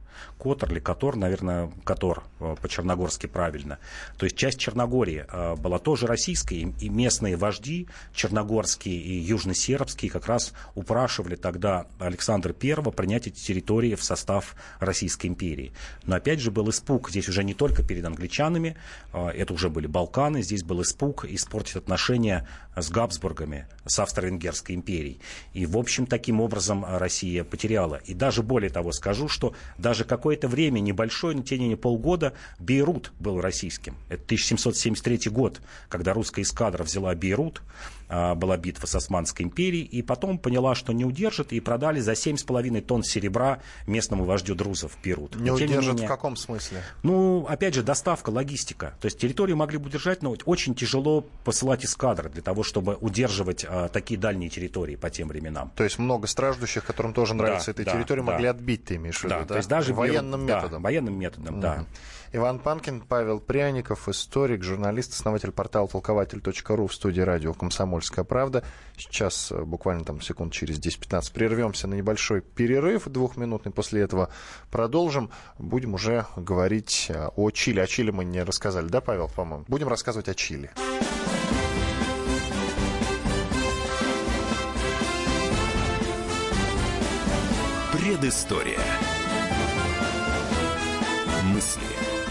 Котор 0.37 0.71
или 0.71 0.79
Котор, 0.79 1.15
наверное, 1.15 1.71
Котор 1.83 2.23
э, 2.39 2.55
по-черногорски 2.61 3.27
правильно. 3.27 3.79
То 4.17 4.25
есть 4.25 4.35
часть 4.35 4.59
Черногории 4.59 5.25
э, 5.27 5.55
была 5.55 5.79
тоже 5.79 6.07
российской, 6.07 6.73
и 6.79 6.89
местные 6.89 7.35
вожди, 7.35 7.87
черногорские 8.13 8.95
и 8.95 9.19
южносербские, 9.19 10.11
как 10.11 10.27
раз 10.27 10.53
упрашивали 10.75 11.35
тогда 11.35 11.87
Александра 11.99 12.55
I 12.61 12.75
принять 12.91 13.27
эти 13.27 13.39
территории 13.39 13.95
в 13.95 14.03
состав 14.03 14.55
Российской 14.79 15.27
империи. 15.27 15.73
Но 16.03 16.15
опять 16.15 16.39
же 16.39 16.51
был 16.51 16.69
испуг, 16.69 17.09
здесь 17.09 17.29
уже 17.29 17.43
не 17.43 17.53
только 17.53 17.83
перед 17.83 18.05
англичанами, 18.05 18.77
э, 19.13 19.27
это 19.29 19.53
уже 19.53 19.69
были 19.69 19.87
Балканы, 19.87 20.41
здесь 20.41 20.63
был 20.63 20.81
испуг 20.81 21.25
испортить 21.25 21.75
отношения 21.75 22.47
с 22.75 22.89
Габсбургами, 22.89 23.67
с 23.85 23.99
Австро-Венгерской 23.99 24.75
империей. 24.75 25.19
И, 25.53 25.65
в 25.65 25.77
общем, 25.77 26.05
таким 26.05 26.41
образом 26.41 26.85
Россия 26.85 27.43
потеряла. 27.43 27.95
И 28.05 28.13
даже 28.13 28.43
более 28.43 28.69
того 28.69 28.91
скажу, 28.91 29.27
что 29.27 29.53
даже 29.77 30.00
какое-то 30.03 30.47
время, 30.47 30.79
небольшое, 30.79 31.35
на 31.35 31.43
течение 31.43 31.77
полгода, 31.77 32.33
Бейрут 32.59 33.11
был 33.19 33.41
российским. 33.41 33.95
Это 34.09 34.23
1773 34.23 35.31
год, 35.31 35.61
когда 35.89 36.13
русская 36.13 36.41
эскадра 36.41 36.83
взяла 36.83 37.13
Бейрут. 37.15 37.61
А, 38.13 38.35
была 38.35 38.57
битва 38.57 38.87
с 38.87 38.95
Османской 38.95 39.45
империей, 39.45 39.85
и 39.85 40.01
потом 40.01 40.37
поняла, 40.37 40.75
что 40.75 40.91
не 40.91 41.05
удержит, 41.05 41.53
и 41.53 41.61
продали 41.61 42.01
за 42.01 42.11
7,5 42.11 42.81
тонн 42.81 43.03
серебра 43.03 43.61
местному 43.87 44.25
вождю 44.25 44.53
друзов 44.53 44.97
Перут. 45.01 45.37
Не 45.37 45.49
удержит 45.49 45.93
не 45.93 46.05
в 46.05 46.07
каком 46.09 46.35
смысле? 46.35 46.83
Ну, 47.03 47.45
опять 47.47 47.73
же, 47.73 47.83
доставка, 47.83 48.29
логистика. 48.29 48.95
То 48.99 49.05
есть 49.05 49.17
территорию 49.17 49.55
могли 49.55 49.77
бы 49.77 49.85
удержать, 49.85 50.23
но 50.23 50.35
очень 50.43 50.75
тяжело 50.75 51.25
посылать 51.45 51.85
эскадры 51.85 52.29
для 52.29 52.41
того, 52.41 52.63
чтобы 52.63 52.97
удерживать 52.99 53.65
а, 53.65 53.87
такие 53.87 54.19
дальние 54.19 54.49
территории 54.49 54.97
по 54.97 55.09
тем 55.09 55.29
временам. 55.29 55.71
То 55.77 55.85
есть 55.85 55.97
много 55.97 56.27
страждущих, 56.27 56.83
которым 56.83 57.13
тоже 57.13 57.33
нравится 57.33 57.73
да, 57.73 57.81
эта 57.81 57.85
да, 57.85 57.97
территория, 57.97 58.23
да. 58.23 58.31
могли 58.33 58.47
отбить, 58.47 58.83
ты 58.83 58.95
имеешь 58.95 59.19
в 59.19 59.23
виду, 59.23 59.35
да? 59.35 59.39
да? 59.39 59.45
То 59.45 59.55
есть 59.55 59.69
даже 59.69 59.93
военным 59.93 60.45
методом. 60.45 60.69
Да, 60.71 60.79
военным 60.79 61.17
методом, 61.17 61.53
угу. 61.53 61.61
да. 61.61 61.85
Иван 62.33 62.59
Панкин, 62.59 63.01
Павел 63.01 63.41
Пряников, 63.41 64.07
историк, 64.07 64.63
журналист, 64.63 65.11
основатель 65.13 65.51
портала 65.51 65.89
толкователь.ру 65.89 66.87
в 66.87 66.93
студии 66.93 67.19
радио 67.19 67.53
«Комсомольская 67.53 68.23
правда». 68.23 68.63
Сейчас 68.95 69.51
э, 69.51 69.61
буквально 69.61 70.05
там 70.05 70.21
секунд 70.21 70.53
через 70.53 70.79
10-15 70.79 71.33
прервемся 71.33 71.89
на 71.89 71.95
небольшой 71.95 72.39
перерыв 72.39 73.09
двухминутный. 73.09 73.73
После 73.73 74.01
этого 74.01 74.29
продолжим. 74.69 75.29
Будем 75.57 75.93
уже 75.93 76.25
говорить 76.37 77.07
э, 77.09 77.27
о 77.35 77.51
Чили. 77.51 77.81
О 77.81 77.87
Чили 77.87 78.11
мы 78.11 78.23
не 78.23 78.43
рассказали, 78.43 78.87
да, 78.87 79.01
Павел, 79.01 79.27
по-моему? 79.27 79.65
Будем 79.67 79.89
рассказывать 79.89 80.29
о 80.29 80.33
Чили. 80.33 80.71
Предыстория. 87.91 88.79
Мысли 91.43 91.90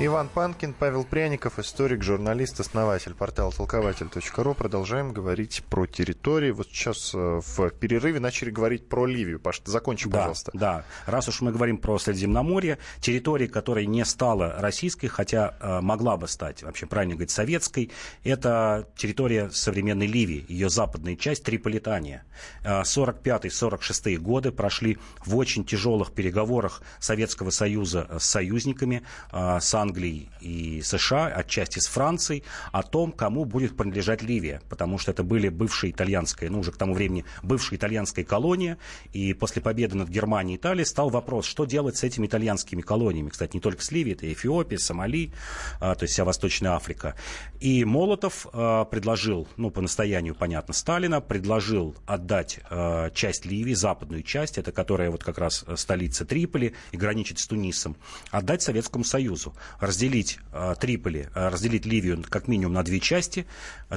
Иван 0.00 0.28
Панкин, 0.28 0.74
Павел 0.74 1.02
Пряников, 1.02 1.58
историк, 1.58 2.04
журналист, 2.04 2.60
основатель 2.60 3.14
портала 3.14 3.50
толкователь.ру. 3.50 4.54
Продолжаем 4.54 5.12
говорить 5.12 5.64
про 5.68 5.86
территории. 5.86 6.52
Вот 6.52 6.68
сейчас 6.68 7.10
э, 7.16 7.40
в 7.44 7.70
перерыве 7.70 8.20
начали 8.20 8.50
говорить 8.50 8.88
про 8.88 9.06
Ливию. 9.06 9.40
Паш, 9.40 9.60
закончи, 9.64 10.08
да, 10.08 10.18
пожалуйста. 10.18 10.52
Да, 10.54 10.84
раз 11.06 11.26
уж 11.26 11.40
мы 11.40 11.50
говорим 11.50 11.78
про 11.78 11.98
Средиземноморье, 11.98 12.78
территория, 13.00 13.48
которая 13.48 13.86
не 13.86 14.04
стала 14.04 14.54
российской, 14.60 15.08
хотя 15.08 15.56
э, 15.58 15.80
могла 15.80 16.16
бы 16.16 16.28
стать, 16.28 16.62
вообще 16.62 16.86
правильно 16.86 17.14
говорить, 17.14 17.32
советской, 17.32 17.90
это 18.22 18.88
территория 18.96 19.50
современной 19.50 20.06
Ливии, 20.06 20.44
ее 20.46 20.70
западная 20.70 21.16
часть 21.16 21.42
Триполитания. 21.42 22.24
45-46 22.62 24.14
э, 24.14 24.16
годы 24.18 24.52
прошли 24.52 24.98
в 25.26 25.36
очень 25.36 25.64
тяжелых 25.64 26.12
переговорах 26.12 26.82
Советского 27.00 27.50
Союза 27.50 28.06
с 28.16 28.28
союзниками, 28.28 29.02
э, 29.32 29.58
с 29.60 29.74
Англией 29.88 30.28
и 30.40 30.82
США, 30.82 31.28
отчасти 31.28 31.78
с 31.78 31.86
Францией, 31.86 32.44
о 32.72 32.82
том, 32.82 33.12
кому 33.12 33.44
будет 33.44 33.76
принадлежать 33.76 34.22
Ливия, 34.22 34.60
потому 34.68 34.98
что 34.98 35.12
это 35.12 35.22
были 35.22 35.48
бывшие 35.48 35.92
итальянские, 35.92 36.50
ну 36.50 36.60
уже 36.60 36.72
к 36.72 36.76
тому 36.76 36.94
времени 36.94 37.24
бывшая 37.42 37.76
итальянская 37.76 38.24
колония, 38.24 38.76
и 39.12 39.32
после 39.32 39.62
победы 39.62 39.96
над 39.96 40.08
Германией 40.08 40.56
и 40.56 40.56
Италией 40.56 40.84
стал 40.84 41.08
вопрос, 41.08 41.46
что 41.46 41.64
делать 41.64 41.96
с 41.96 42.04
этими 42.04 42.26
итальянскими 42.26 42.82
колониями. 42.82 43.30
Кстати, 43.30 43.54
не 43.54 43.60
только 43.60 43.82
с 43.82 43.90
Ливией, 43.90 44.14
это 44.14 44.30
Эфиопия, 44.30 44.78
Сомали, 44.78 45.32
а, 45.80 45.94
то 45.94 46.04
есть 46.04 46.14
вся 46.14 46.24
Восточная 46.24 46.72
Африка. 46.72 47.14
И 47.60 47.84
Молотов 47.84 48.46
а, 48.52 48.84
предложил, 48.84 49.48
ну 49.56 49.70
по 49.70 49.80
настоянию, 49.80 50.34
понятно, 50.34 50.74
Сталина, 50.74 51.20
предложил 51.20 51.96
отдать 52.06 52.60
а, 52.70 53.10
часть 53.10 53.46
Ливии, 53.46 53.74
западную 53.74 54.22
часть, 54.22 54.58
это 54.58 54.70
которая 54.72 55.10
вот 55.10 55.24
как 55.24 55.38
раз 55.38 55.64
столица 55.76 56.24
Триполи 56.24 56.74
и 56.92 56.96
граничит 56.96 57.38
с 57.38 57.46
Тунисом, 57.46 57.96
отдать 58.30 58.62
Советскому 58.62 59.04
Союзу 59.04 59.54
разделить 59.80 60.38
э, 60.52 60.74
Триполи, 60.78 61.28
э, 61.34 61.48
разделить 61.48 61.86
Ливию 61.86 62.22
как 62.28 62.48
минимум 62.48 62.74
на 62.74 62.82
две 62.82 63.00
части. 63.00 63.46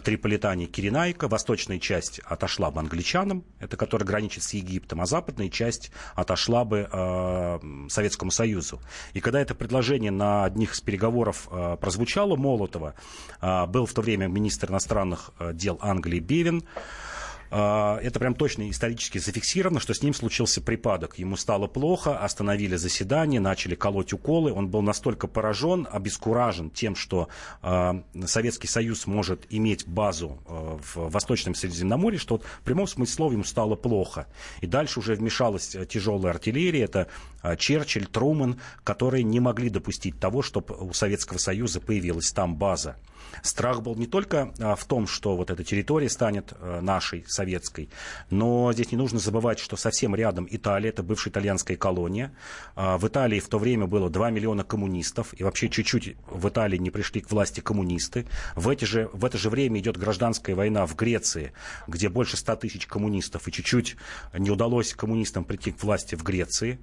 Триполитане, 0.03 0.65
Киренайка. 0.65 1.27
Восточная 1.27 1.79
часть 1.79 2.19
отошла 2.19 2.71
бы 2.71 2.79
англичанам, 2.79 3.43
это 3.59 3.77
которая 3.77 4.07
граничит 4.07 4.43
с 4.43 4.53
Египтом, 4.53 5.01
а 5.01 5.05
западная 5.05 5.49
часть 5.49 5.91
отошла 6.15 6.65
бы 6.65 6.87
э, 6.91 7.59
Советскому 7.89 8.31
Союзу. 8.31 8.79
И 9.13 9.19
когда 9.19 9.41
это 9.41 9.55
предложение 9.55 10.11
на 10.11 10.45
одних 10.45 10.73
из 10.73 10.81
переговоров 10.81 11.47
э, 11.51 11.77
прозвучало 11.79 12.35
Молотова, 12.35 12.93
э, 13.41 13.65
был 13.65 13.85
в 13.85 13.93
то 13.93 14.01
время 14.01 14.27
министр 14.27 14.71
иностранных 14.71 15.31
дел 15.53 15.77
Англии 15.81 16.19
Бевин, 16.19 16.63
а, 16.63 17.10
это 17.51 18.19
прям 18.19 18.33
точно 18.33 18.69
исторически 18.69 19.17
зафиксировано, 19.17 19.79
что 19.79 19.93
с 19.93 20.01
ним 20.01 20.13
случился 20.13 20.61
припадок. 20.61 21.19
Ему 21.19 21.35
стало 21.35 21.67
плохо, 21.67 22.17
остановили 22.17 22.77
заседание, 22.77 23.41
начали 23.41 23.75
колоть 23.75 24.13
уколы. 24.13 24.53
Он 24.53 24.69
был 24.69 24.81
настолько 24.81 25.27
поражен, 25.27 25.87
обескуражен 25.91 26.69
тем, 26.69 26.95
что 26.95 27.27
а, 27.61 28.03
Советский 28.25 28.67
Союз 28.67 29.05
может 29.05 29.45
иметь 29.49 29.87
базу 29.87 30.39
а, 30.47 30.79
в 30.81 31.11
Восточном 31.11 31.53
Средиземноморье, 31.55 32.19
что 32.19 32.37
в 32.37 32.63
прямом 32.63 32.87
смысле 32.87 33.13
слова 33.13 33.31
ему 33.33 33.43
стало 33.43 33.75
плохо. 33.75 34.27
И 34.61 34.67
дальше 34.67 34.99
уже 34.99 35.15
вмешалась 35.15 35.75
тяжелая 35.89 36.33
артиллерия, 36.33 36.83
это 36.83 37.07
Черчилль, 37.57 38.05
Труман, 38.05 38.59
которые 38.83 39.23
не 39.23 39.39
могли 39.39 39.69
допустить 39.69 40.19
того, 40.19 40.41
чтобы 40.41 40.75
у 40.75 40.93
Советского 40.93 41.37
Союза 41.37 41.79
появилась 41.79 42.31
там 42.31 42.55
база. 42.55 42.97
Страх 43.43 43.81
был 43.81 43.95
не 43.95 44.07
только 44.07 44.53
а, 44.59 44.75
в 44.75 44.85
том, 44.85 45.07
что 45.07 45.35
вот 45.35 45.49
эта 45.49 45.63
территория 45.63 46.09
станет 46.09 46.53
а, 46.59 46.81
нашей, 46.81 47.23
советской, 47.27 47.89
но 48.29 48.71
здесь 48.73 48.91
не 48.91 48.97
нужно 48.97 49.19
забывать, 49.19 49.59
что 49.59 49.77
совсем 49.77 50.15
рядом 50.15 50.47
Италия, 50.49 50.89
это 50.89 51.03
бывшая 51.03 51.31
итальянская 51.31 51.77
колония. 51.77 52.33
В 52.75 53.07
Италии 53.07 53.39
в 53.39 53.47
то 53.47 53.57
время 53.57 53.87
было 53.87 54.09
2 54.09 54.31
миллиона 54.31 54.63
коммунистов, 54.63 55.33
и 55.37 55.43
вообще 55.43 55.69
чуть-чуть 55.69 56.15
в 56.27 56.47
Италии 56.49 56.77
не 56.77 56.89
пришли 56.89 57.21
к 57.21 57.31
власти 57.31 57.61
коммунисты. 57.61 58.25
В, 58.55 58.69
эти 58.69 58.85
же, 58.85 59.09
в 59.13 59.25
это 59.25 59.37
же 59.37 59.49
время 59.49 59.79
идет 59.79 59.97
гражданская 59.97 60.55
война 60.55 60.85
в 60.85 60.95
Греции, 60.95 61.53
где 61.87 62.09
больше 62.09 62.37
100 62.37 62.55
тысяч 62.57 62.87
коммунистов, 62.87 63.47
и 63.47 63.51
чуть-чуть 63.51 63.95
не 64.37 64.51
удалось 64.51 64.93
коммунистам 64.93 65.43
прийти 65.45 65.71
к 65.71 65.81
власти 65.83 66.15
в 66.15 66.23
Греции. 66.23 66.79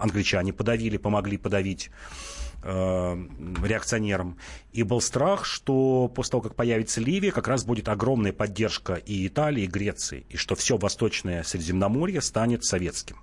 Англичане 0.00 0.52
подавили, 0.52 0.96
помогли 0.96 1.36
подавить 1.36 1.90
Э, 2.64 3.16
реакционерам. 3.64 4.36
И 4.72 4.84
был 4.84 5.00
страх, 5.00 5.44
что 5.44 6.08
после 6.14 6.30
того, 6.30 6.42
как 6.42 6.54
появится 6.54 7.00
Ливия, 7.00 7.32
как 7.32 7.48
раз 7.48 7.64
будет 7.64 7.88
огромная 7.88 8.32
поддержка 8.32 8.94
и 8.94 9.26
Италии, 9.26 9.64
и 9.64 9.66
Греции, 9.66 10.24
и 10.28 10.36
что 10.36 10.54
все 10.54 10.76
Восточное 10.76 11.42
Средиземноморье 11.42 12.20
станет 12.20 12.64
советским. 12.64 13.16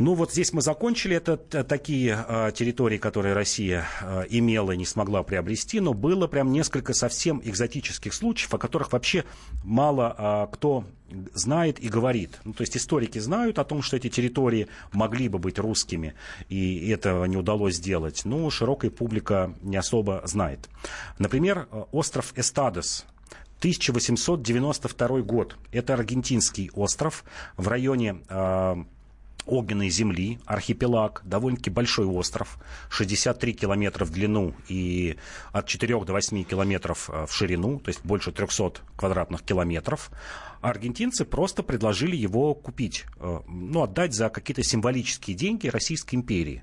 Ну 0.00 0.14
вот 0.14 0.32
здесь 0.32 0.54
мы 0.54 0.62
закончили. 0.62 1.14
Это 1.14 1.36
такие 1.36 2.24
э, 2.26 2.52
территории, 2.54 2.96
которые 2.96 3.34
Россия 3.34 3.86
э, 4.00 4.24
имела 4.30 4.72
и 4.72 4.76
не 4.78 4.86
смогла 4.86 5.22
приобрести, 5.22 5.78
но 5.78 5.92
было 5.92 6.26
прям 6.26 6.52
несколько 6.52 6.94
совсем 6.94 7.42
экзотических 7.44 8.14
случаев, 8.14 8.54
о 8.54 8.58
которых 8.58 8.92
вообще 8.92 9.26
мало 9.62 10.48
э, 10.50 10.54
кто 10.54 10.86
знает 11.34 11.78
и 11.80 11.90
говорит. 11.90 12.40
Ну, 12.44 12.54
то 12.54 12.62
есть 12.62 12.78
историки 12.78 13.18
знают 13.18 13.58
о 13.58 13.64
том, 13.64 13.82
что 13.82 13.98
эти 13.98 14.08
территории 14.08 14.68
могли 14.92 15.28
бы 15.28 15.38
быть 15.38 15.58
русскими, 15.58 16.14
и 16.48 16.88
этого 16.88 17.26
не 17.26 17.36
удалось 17.36 17.74
сделать, 17.74 18.22
но 18.24 18.48
широкая 18.48 18.90
публика 18.90 19.52
не 19.60 19.76
особо 19.76 20.22
знает. 20.24 20.70
Например, 21.18 21.68
остров 21.92 22.32
Эстадос, 22.36 23.04
1892 23.58 25.20
год. 25.20 25.58
Это 25.72 25.92
аргентинский 25.92 26.70
остров 26.72 27.22
в 27.58 27.68
районе 27.68 28.20
э, 28.30 28.76
огненной 29.50 29.90
земли, 29.90 30.38
архипелаг, 30.46 31.22
довольно-таки 31.24 31.70
большой 31.70 32.06
остров, 32.06 32.58
63 32.88 33.52
километра 33.52 34.04
в 34.04 34.10
длину 34.10 34.54
и 34.68 35.16
от 35.52 35.66
4 35.66 36.04
до 36.04 36.12
8 36.12 36.44
километров 36.44 37.10
э, 37.12 37.26
в 37.26 37.32
ширину, 37.32 37.80
то 37.80 37.88
есть 37.88 38.04
больше 38.04 38.32
300 38.32 38.80
квадратных 38.96 39.42
километров. 39.42 40.10
аргентинцы 40.60 41.24
просто 41.24 41.62
предложили 41.62 42.16
его 42.16 42.54
купить, 42.54 43.04
э, 43.18 43.40
ну, 43.48 43.82
отдать 43.82 44.14
за 44.14 44.28
какие-то 44.30 44.62
символические 44.62 45.36
деньги 45.36 45.66
Российской 45.66 46.14
империи. 46.14 46.62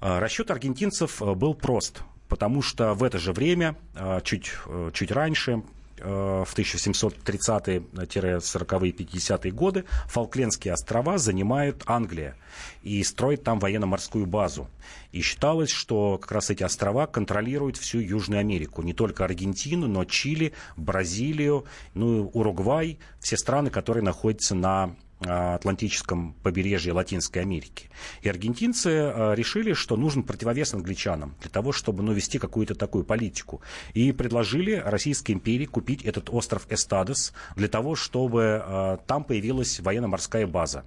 Э, 0.00 0.20
расчет 0.20 0.50
аргентинцев 0.50 1.20
был 1.20 1.54
прост 1.54 2.02
потому 2.28 2.60
что 2.60 2.92
в 2.92 3.04
это 3.04 3.18
же 3.18 3.32
время, 3.32 3.74
чуть, 4.22 4.52
чуть 4.92 5.10
раньше, 5.10 5.62
в 6.00 6.48
1730-40-е, 6.56 7.80
50-е 8.92 9.52
годы 9.52 9.84
Фолклендские 10.06 10.74
острова 10.74 11.18
занимает 11.18 11.82
Англия 11.86 12.36
и 12.82 13.02
строит 13.04 13.44
там 13.44 13.58
военно-морскую 13.58 14.26
базу. 14.26 14.68
И 15.12 15.20
считалось, 15.20 15.70
что 15.70 16.18
как 16.18 16.32
раз 16.32 16.50
эти 16.50 16.62
острова 16.62 17.06
контролируют 17.06 17.76
всю 17.76 17.98
Южную 18.00 18.40
Америку. 18.40 18.82
Не 18.82 18.92
только 18.94 19.24
Аргентину, 19.24 19.86
но 19.86 20.04
Чили, 20.04 20.52
Бразилию, 20.76 21.64
ну, 21.94 22.30
Уругвай, 22.32 22.98
все 23.20 23.36
страны, 23.36 23.70
которые 23.70 24.02
находятся 24.02 24.54
на 24.54 24.88
Э, 24.88 25.07
Атлантическом 25.20 26.34
побережье 26.42 26.92
Латинской 26.92 27.42
Америки. 27.42 27.90
И 28.22 28.28
аргентинцы 28.28 28.90
э, 28.90 29.34
решили, 29.34 29.72
что 29.72 29.96
нужен 29.96 30.22
противовес 30.22 30.74
англичанам 30.74 31.34
для 31.40 31.50
того, 31.50 31.72
чтобы 31.72 32.04
ну, 32.04 32.12
вести 32.12 32.38
какую-то 32.38 32.74
такую 32.76 33.04
политику. 33.04 33.60
И 33.94 34.12
предложили 34.12 34.74
Российской 34.74 35.32
империи 35.32 35.66
купить 35.66 36.04
этот 36.04 36.30
остров 36.30 36.66
Эстадос 36.70 37.32
для 37.56 37.68
того, 37.68 37.96
чтобы 37.96 38.62
э, 38.64 38.98
там 39.06 39.24
появилась 39.24 39.80
военно-морская 39.80 40.46
база. 40.46 40.84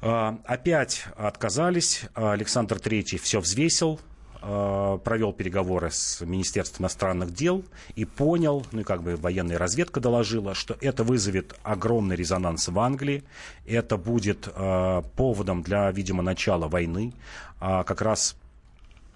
Опять 0.00 1.06
отказались. 1.16 2.02
Александр 2.12 2.76
III 2.76 3.18
все 3.18 3.40
взвесил, 3.40 3.98
провел 4.44 5.32
переговоры 5.32 5.90
с 5.90 6.20
Министерством 6.20 6.82
иностранных 6.82 7.32
дел 7.32 7.64
и 7.96 8.04
понял, 8.04 8.66
ну 8.72 8.80
и 8.80 8.84
как 8.84 9.02
бы 9.02 9.16
военная 9.16 9.58
разведка 9.58 10.00
доложила, 10.00 10.54
что 10.54 10.76
это 10.80 11.02
вызовет 11.02 11.54
огромный 11.62 12.16
резонанс 12.16 12.68
в 12.68 12.78
Англии, 12.78 13.24
это 13.66 13.96
будет 13.96 14.48
э, 14.54 15.02
поводом 15.16 15.62
для, 15.62 15.90
видимо, 15.90 16.22
начала 16.22 16.68
войны. 16.68 17.14
А 17.60 17.84
как 17.84 18.02
раз 18.02 18.36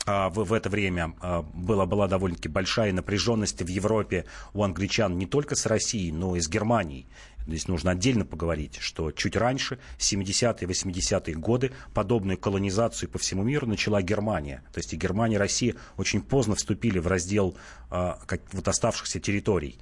а, 0.08 0.30
в, 0.30 0.44
в 0.44 0.52
это 0.54 0.70
время 0.70 1.12
а, 1.20 1.42
была, 1.52 1.84
была 1.84 2.08
довольно-таки 2.08 2.48
большая 2.48 2.92
напряженность 2.92 3.60
в 3.60 3.66
Европе 3.66 4.24
у 4.54 4.62
англичан 4.62 5.18
не 5.18 5.26
только 5.26 5.54
с 5.54 5.66
Россией, 5.66 6.12
но 6.12 6.34
и 6.34 6.40
с 6.40 6.48
Германией. 6.48 7.06
Здесь 7.48 7.66
нужно 7.66 7.92
отдельно 7.92 8.26
поговорить, 8.26 8.76
что 8.78 9.10
чуть 9.10 9.34
раньше, 9.34 9.78
70-е, 9.98 10.68
80-е 10.68 11.34
годы, 11.34 11.72
подобную 11.94 12.36
колонизацию 12.36 13.08
по 13.08 13.18
всему 13.18 13.42
миру 13.42 13.66
начала 13.66 14.02
Германия. 14.02 14.62
То 14.74 14.80
есть 14.80 14.92
и 14.92 14.96
Германия, 14.96 15.36
и 15.36 15.38
Россия 15.38 15.74
очень 15.96 16.20
поздно 16.20 16.56
вступили 16.56 16.98
в 16.98 17.06
раздел 17.06 17.56
а, 17.90 18.18
как, 18.26 18.42
вот 18.52 18.68
оставшихся 18.68 19.18
территорий. 19.18 19.78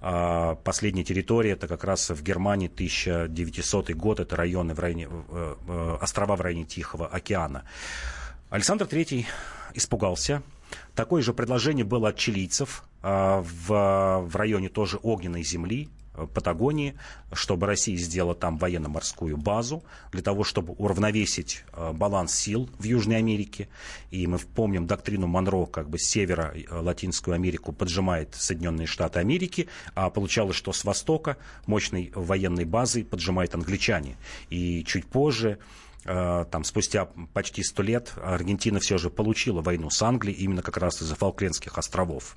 А, 0.00 0.56
последняя 0.56 1.04
территория 1.04 1.52
это 1.52 1.68
как 1.68 1.84
раз 1.84 2.10
в 2.10 2.20
Германии 2.20 2.66
1900 2.66 3.92
год, 3.92 4.18
это 4.18 4.34
районы 4.34 4.74
в 4.74 4.80
районе, 4.80 5.08
э, 5.08 5.54
э, 5.68 5.98
острова 6.00 6.34
в 6.34 6.40
районе 6.40 6.64
Тихого 6.64 7.06
океана. 7.06 7.62
Александр 8.50 8.86
III 8.86 9.24
испугался. 9.74 10.42
Такое 10.96 11.22
же 11.22 11.32
предложение 11.32 11.84
было 11.84 12.08
от 12.08 12.16
чилийцев 12.16 12.82
а, 13.02 13.40
в, 13.40 14.28
в 14.28 14.34
районе 14.34 14.68
тоже 14.68 14.98
огненной 15.00 15.44
земли, 15.44 15.88
Патагонии, 16.26 16.94
чтобы 17.32 17.66
Россия 17.66 17.96
сделала 17.96 18.34
там 18.34 18.58
военно-морскую 18.58 19.36
базу, 19.36 19.82
для 20.12 20.22
того, 20.22 20.44
чтобы 20.44 20.74
уравновесить 20.74 21.64
баланс 21.92 22.34
сил 22.34 22.68
в 22.78 22.84
Южной 22.84 23.18
Америке. 23.18 23.68
И 24.10 24.26
мы 24.26 24.38
помним 24.38 24.86
доктрину 24.86 25.26
Монро, 25.26 25.66
как 25.66 25.88
бы 25.88 25.98
с 25.98 26.08
севера 26.08 26.54
Латинскую 26.70 27.34
Америку 27.34 27.72
поджимает 27.72 28.34
Соединенные 28.34 28.86
Штаты 28.86 29.20
Америки, 29.20 29.68
а 29.94 30.10
получалось, 30.10 30.56
что 30.56 30.72
с 30.72 30.84
востока 30.84 31.36
мощной 31.66 32.12
военной 32.14 32.64
базой 32.64 33.04
поджимают 33.04 33.54
англичане. 33.54 34.16
И 34.50 34.84
чуть 34.84 35.06
позже 35.06 35.58
Э, 36.04 36.46
там, 36.50 36.64
спустя 36.64 37.08
почти 37.34 37.62
сто 37.62 37.82
лет 37.82 38.14
Аргентина 38.22 38.80
все 38.80 38.96
же 38.96 39.10
получила 39.10 39.60
войну 39.60 39.90
с 39.90 40.00
Англией 40.02 40.38
именно 40.38 40.62
как 40.62 40.78
раз 40.78 41.02
из-за 41.02 41.14
Фолклендских 41.16 41.76
островов. 41.76 42.36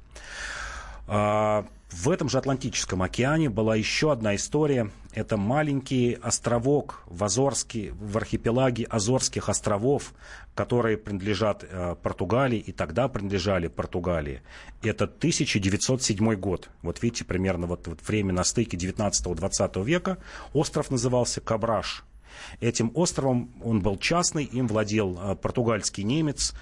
В 1.91 2.09
этом 2.09 2.29
же 2.29 2.37
Атлантическом 2.37 3.01
океане 3.01 3.49
была 3.49 3.75
еще 3.75 4.13
одна 4.13 4.33
история. 4.35 4.89
Это 5.13 5.35
маленький 5.35 6.17
островок 6.21 7.03
в, 7.05 7.21
Азорске, 7.21 7.91
в 7.99 8.15
архипелаге 8.15 8.85
Азорских 8.85 9.49
островов, 9.49 10.13
которые 10.55 10.97
принадлежат 10.97 11.65
э, 11.69 11.95
Португалии 12.01 12.59
и 12.59 12.71
тогда 12.71 13.09
принадлежали 13.09 13.67
Португалии. 13.67 14.41
Это 14.81 15.03
1907 15.03 16.33
год. 16.35 16.69
Вот 16.81 17.03
видите, 17.03 17.25
примерно 17.25 17.67
вот, 17.67 17.87
вот 17.87 17.99
время 18.07 18.31
на 18.31 18.45
стыке 18.45 18.77
19-20 18.77 19.83
века. 19.83 20.17
Остров 20.53 20.91
назывался 20.91 21.41
Кабраш. 21.41 22.05
Этим 22.61 22.93
островом 22.95 23.51
он 23.61 23.81
был 23.81 23.97
частный, 23.97 24.45
им 24.45 24.67
владел 24.67 25.19
э, 25.21 25.35
португальский 25.35 26.05
немец 26.05 26.53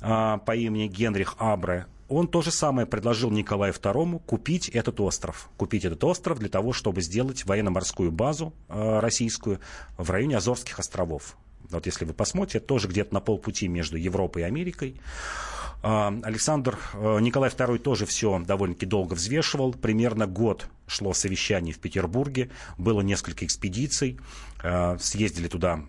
э, 0.00 0.38
по 0.38 0.56
имени 0.56 0.86
Генрих 0.86 1.34
Абре. 1.36 1.84
Он 2.08 2.28
то 2.28 2.42
же 2.42 2.50
самое 2.50 2.86
предложил 2.86 3.30
Николаю 3.30 3.72
II 3.72 4.20
купить 4.26 4.68
этот 4.68 5.00
остров. 5.00 5.48
Купить 5.56 5.84
этот 5.84 6.04
остров 6.04 6.38
для 6.38 6.48
того, 6.48 6.72
чтобы 6.72 7.00
сделать 7.00 7.44
военно-морскую 7.44 8.12
базу 8.12 8.52
э, 8.68 8.98
российскую 9.00 9.60
в 9.96 10.10
районе 10.10 10.36
Азорских 10.36 10.78
островов. 10.78 11.36
Вот 11.70 11.86
если 11.86 12.04
вы 12.04 12.12
посмотрите, 12.12 12.60
тоже 12.60 12.88
где-то 12.88 13.14
на 13.14 13.20
полпути 13.20 13.68
между 13.68 13.96
Европой 13.96 14.42
и 14.42 14.44
Америкой. 14.44 15.00
А, 15.82 16.14
Александр 16.22 16.78
э, 16.94 17.18
Николай 17.20 17.50
II 17.50 17.78
тоже 17.78 18.06
все 18.06 18.38
довольно-таки 18.38 18.86
долго 18.86 19.14
взвешивал. 19.14 19.72
Примерно 19.72 20.26
год 20.26 20.66
шло 20.86 21.14
совещание 21.14 21.74
в 21.74 21.78
Петербурге. 21.78 22.50
Было 22.78 23.00
несколько 23.00 23.44
экспедиций. 23.44 24.18
Э, 24.62 24.96
съездили 24.98 25.48
туда 25.48 25.84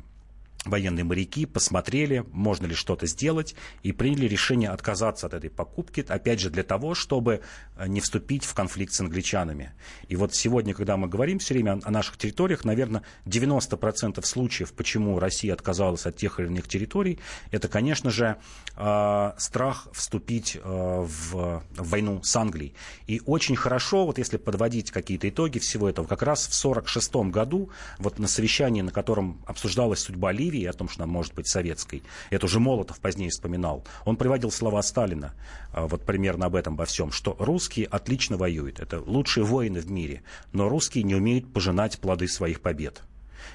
военные 0.66 1.03
моряки 1.03 1.45
посмотрели, 1.45 2.26
можно 2.32 2.66
ли 2.66 2.74
что-то 2.74 3.07
сделать, 3.07 3.55
и 3.84 3.91
приняли 3.91 4.28
решение 4.28 4.70
отказаться 4.70 5.28
от 5.28 5.34
этой 5.34 5.49
покупки, 5.49 6.05
опять 6.07 6.39
же, 6.39 6.49
для 6.49 6.63
того, 6.63 6.95
чтобы 6.95 7.41
э, 7.78 7.88
не 7.88 8.01
вступить 8.01 8.43
в 8.43 8.53
конфликт 8.53 8.93
с 8.93 8.99
англичанами. 8.99 9.72
И 10.07 10.16
вот 10.16 10.34
сегодня, 10.34 10.74
когда 10.74 10.97
мы 10.97 11.07
говорим 11.07 11.39
все 11.39 11.53
время 11.53 11.80
о 11.84 11.91
наших 11.91 12.18
территориях, 12.18 12.66
наверное, 12.66 13.03
90% 13.26 14.24
случаев, 14.26 14.74
почему 14.74 15.20
Россия 15.20 15.53
отказалась 15.53 16.05
от 16.05 16.18
тех 16.18 16.39
или 16.39 16.47
иных 16.47 16.68
территорий, 16.68 17.20
это, 17.51 17.68
конечно 17.68 18.09
же, 18.09 18.38
э, 18.76 19.32
страх 19.38 19.88
вступить 19.93 20.57
э, 20.57 20.59
в 20.63 21.63
войну 21.78 22.24
с 22.24 22.36
Англией. 22.36 22.74
И 23.07 23.22
очень 23.26 23.55
хорошо, 23.55 24.05
вот 24.05 24.18
если 24.18 24.38
подводить 24.38 24.91
какие-то 24.91 25.30
итоги 25.30 25.59
всего 25.59 25.89
этого, 25.89 26.07
как 26.07 26.24
раз 26.24 26.47
в 26.47 26.66
1946 26.66 27.32
году, 27.32 27.70
вот 27.99 28.20
на 28.20 28.28
совещании, 28.28 28.82
на 28.82 28.91
котором 28.91 29.41
обсуждалась 29.45 29.99
судьба 29.99 30.32
Ливии, 30.32 30.55
Ливии, 30.56 30.66
о 30.66 30.74
том, 30.74 30.89
что 30.89 31.03
она 31.03 31.12
может 31.12 31.34
быть 31.34 31.47
советской, 31.47 32.03
это 32.30 32.45
уже 32.45 32.60
Молотов 32.60 32.99
позднее 32.99 33.30
вспоминал, 33.30 33.84
он 34.06 34.18
приводил 34.18 34.51
слова 34.51 34.82
Сталина, 34.82 35.34
а, 35.72 35.88
вот 35.88 36.03
примерно 36.03 36.45
об 36.45 36.56
этом, 36.56 36.76
во 36.76 36.86
всем, 36.86 37.12
что 37.12 37.36
русские 37.39 37.88
отлично 37.88 38.38
воюют, 38.38 38.80
это 38.80 38.99
лучшие 38.99 39.43
воины 39.43 39.80
в 39.80 39.91
мире, 39.91 40.24
но 40.51 40.70
русские 40.70 41.03
не 41.03 41.16
умеют 41.16 41.51
пожинать 41.51 41.99
плоды 41.99 42.28
своих 42.28 42.62
побед. 42.62 43.01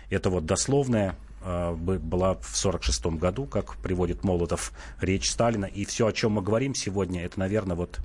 Это 0.09 0.31
вот 0.31 0.47
дословная 0.47 1.17
а, 1.43 1.75
была 1.75 2.35
в 2.35 2.65
1946 2.65 3.07
году, 3.19 3.47
как 3.47 3.77
приводит 3.77 4.25
Молотов 4.25 4.73
речь 5.01 5.31
Сталина. 5.31 5.65
И 5.65 5.85
все, 5.85 6.07
о 6.07 6.13
чем 6.13 6.33
мы 6.33 6.43
говорим 6.43 6.75
сегодня, 6.75 7.25
это, 7.25 7.39
наверное, 7.39 7.77
вот 7.77 8.01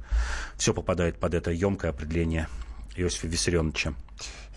все 0.57 0.73
попадает 0.73 1.19
под 1.19 1.33
это 1.33 1.51
емкое 1.51 1.91
определение 1.91 2.47
Иосифа 2.95 3.27
Виссарионовича. 3.27 3.93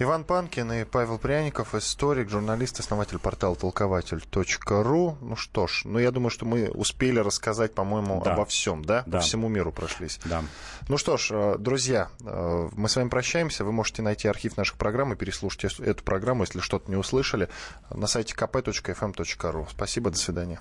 Иван 0.00 0.22
Панкин 0.22 0.70
и 0.72 0.84
Павел 0.84 1.18
Пряников, 1.18 1.74
историк, 1.74 2.30
журналист, 2.30 2.78
основатель 2.78 3.18
портала 3.18 3.56
толкователь.ру. 3.56 5.18
Ну 5.20 5.34
что 5.34 5.66
ж, 5.66 5.82
ну 5.84 5.98
я 5.98 6.12
думаю, 6.12 6.30
что 6.30 6.46
мы 6.46 6.70
успели 6.70 7.18
рассказать, 7.18 7.74
по-моему, 7.74 8.22
да. 8.24 8.34
обо 8.34 8.44
всем, 8.44 8.84
да? 8.84 9.02
да? 9.06 9.18
По 9.18 9.24
всему 9.24 9.48
миру 9.48 9.72
прошлись. 9.72 10.20
Да. 10.24 10.44
Ну 10.88 10.98
что 10.98 11.16
ж, 11.16 11.30
э, 11.32 11.56
друзья, 11.58 12.10
э, 12.24 12.68
мы 12.76 12.88
с 12.88 12.94
вами 12.94 13.08
прощаемся. 13.08 13.64
Вы 13.64 13.72
можете 13.72 14.02
найти 14.02 14.28
архив 14.28 14.56
наших 14.56 14.76
программ 14.76 15.14
и 15.14 15.16
переслушать 15.16 15.80
эту 15.80 16.04
программу, 16.04 16.44
если 16.44 16.60
что-то 16.60 16.88
не 16.88 16.96
услышали, 16.96 17.48
на 17.90 18.06
сайте 18.06 18.34
kp.fm.ru. 18.36 19.66
Спасибо, 19.68 20.10
до 20.10 20.16
свидания. 20.16 20.60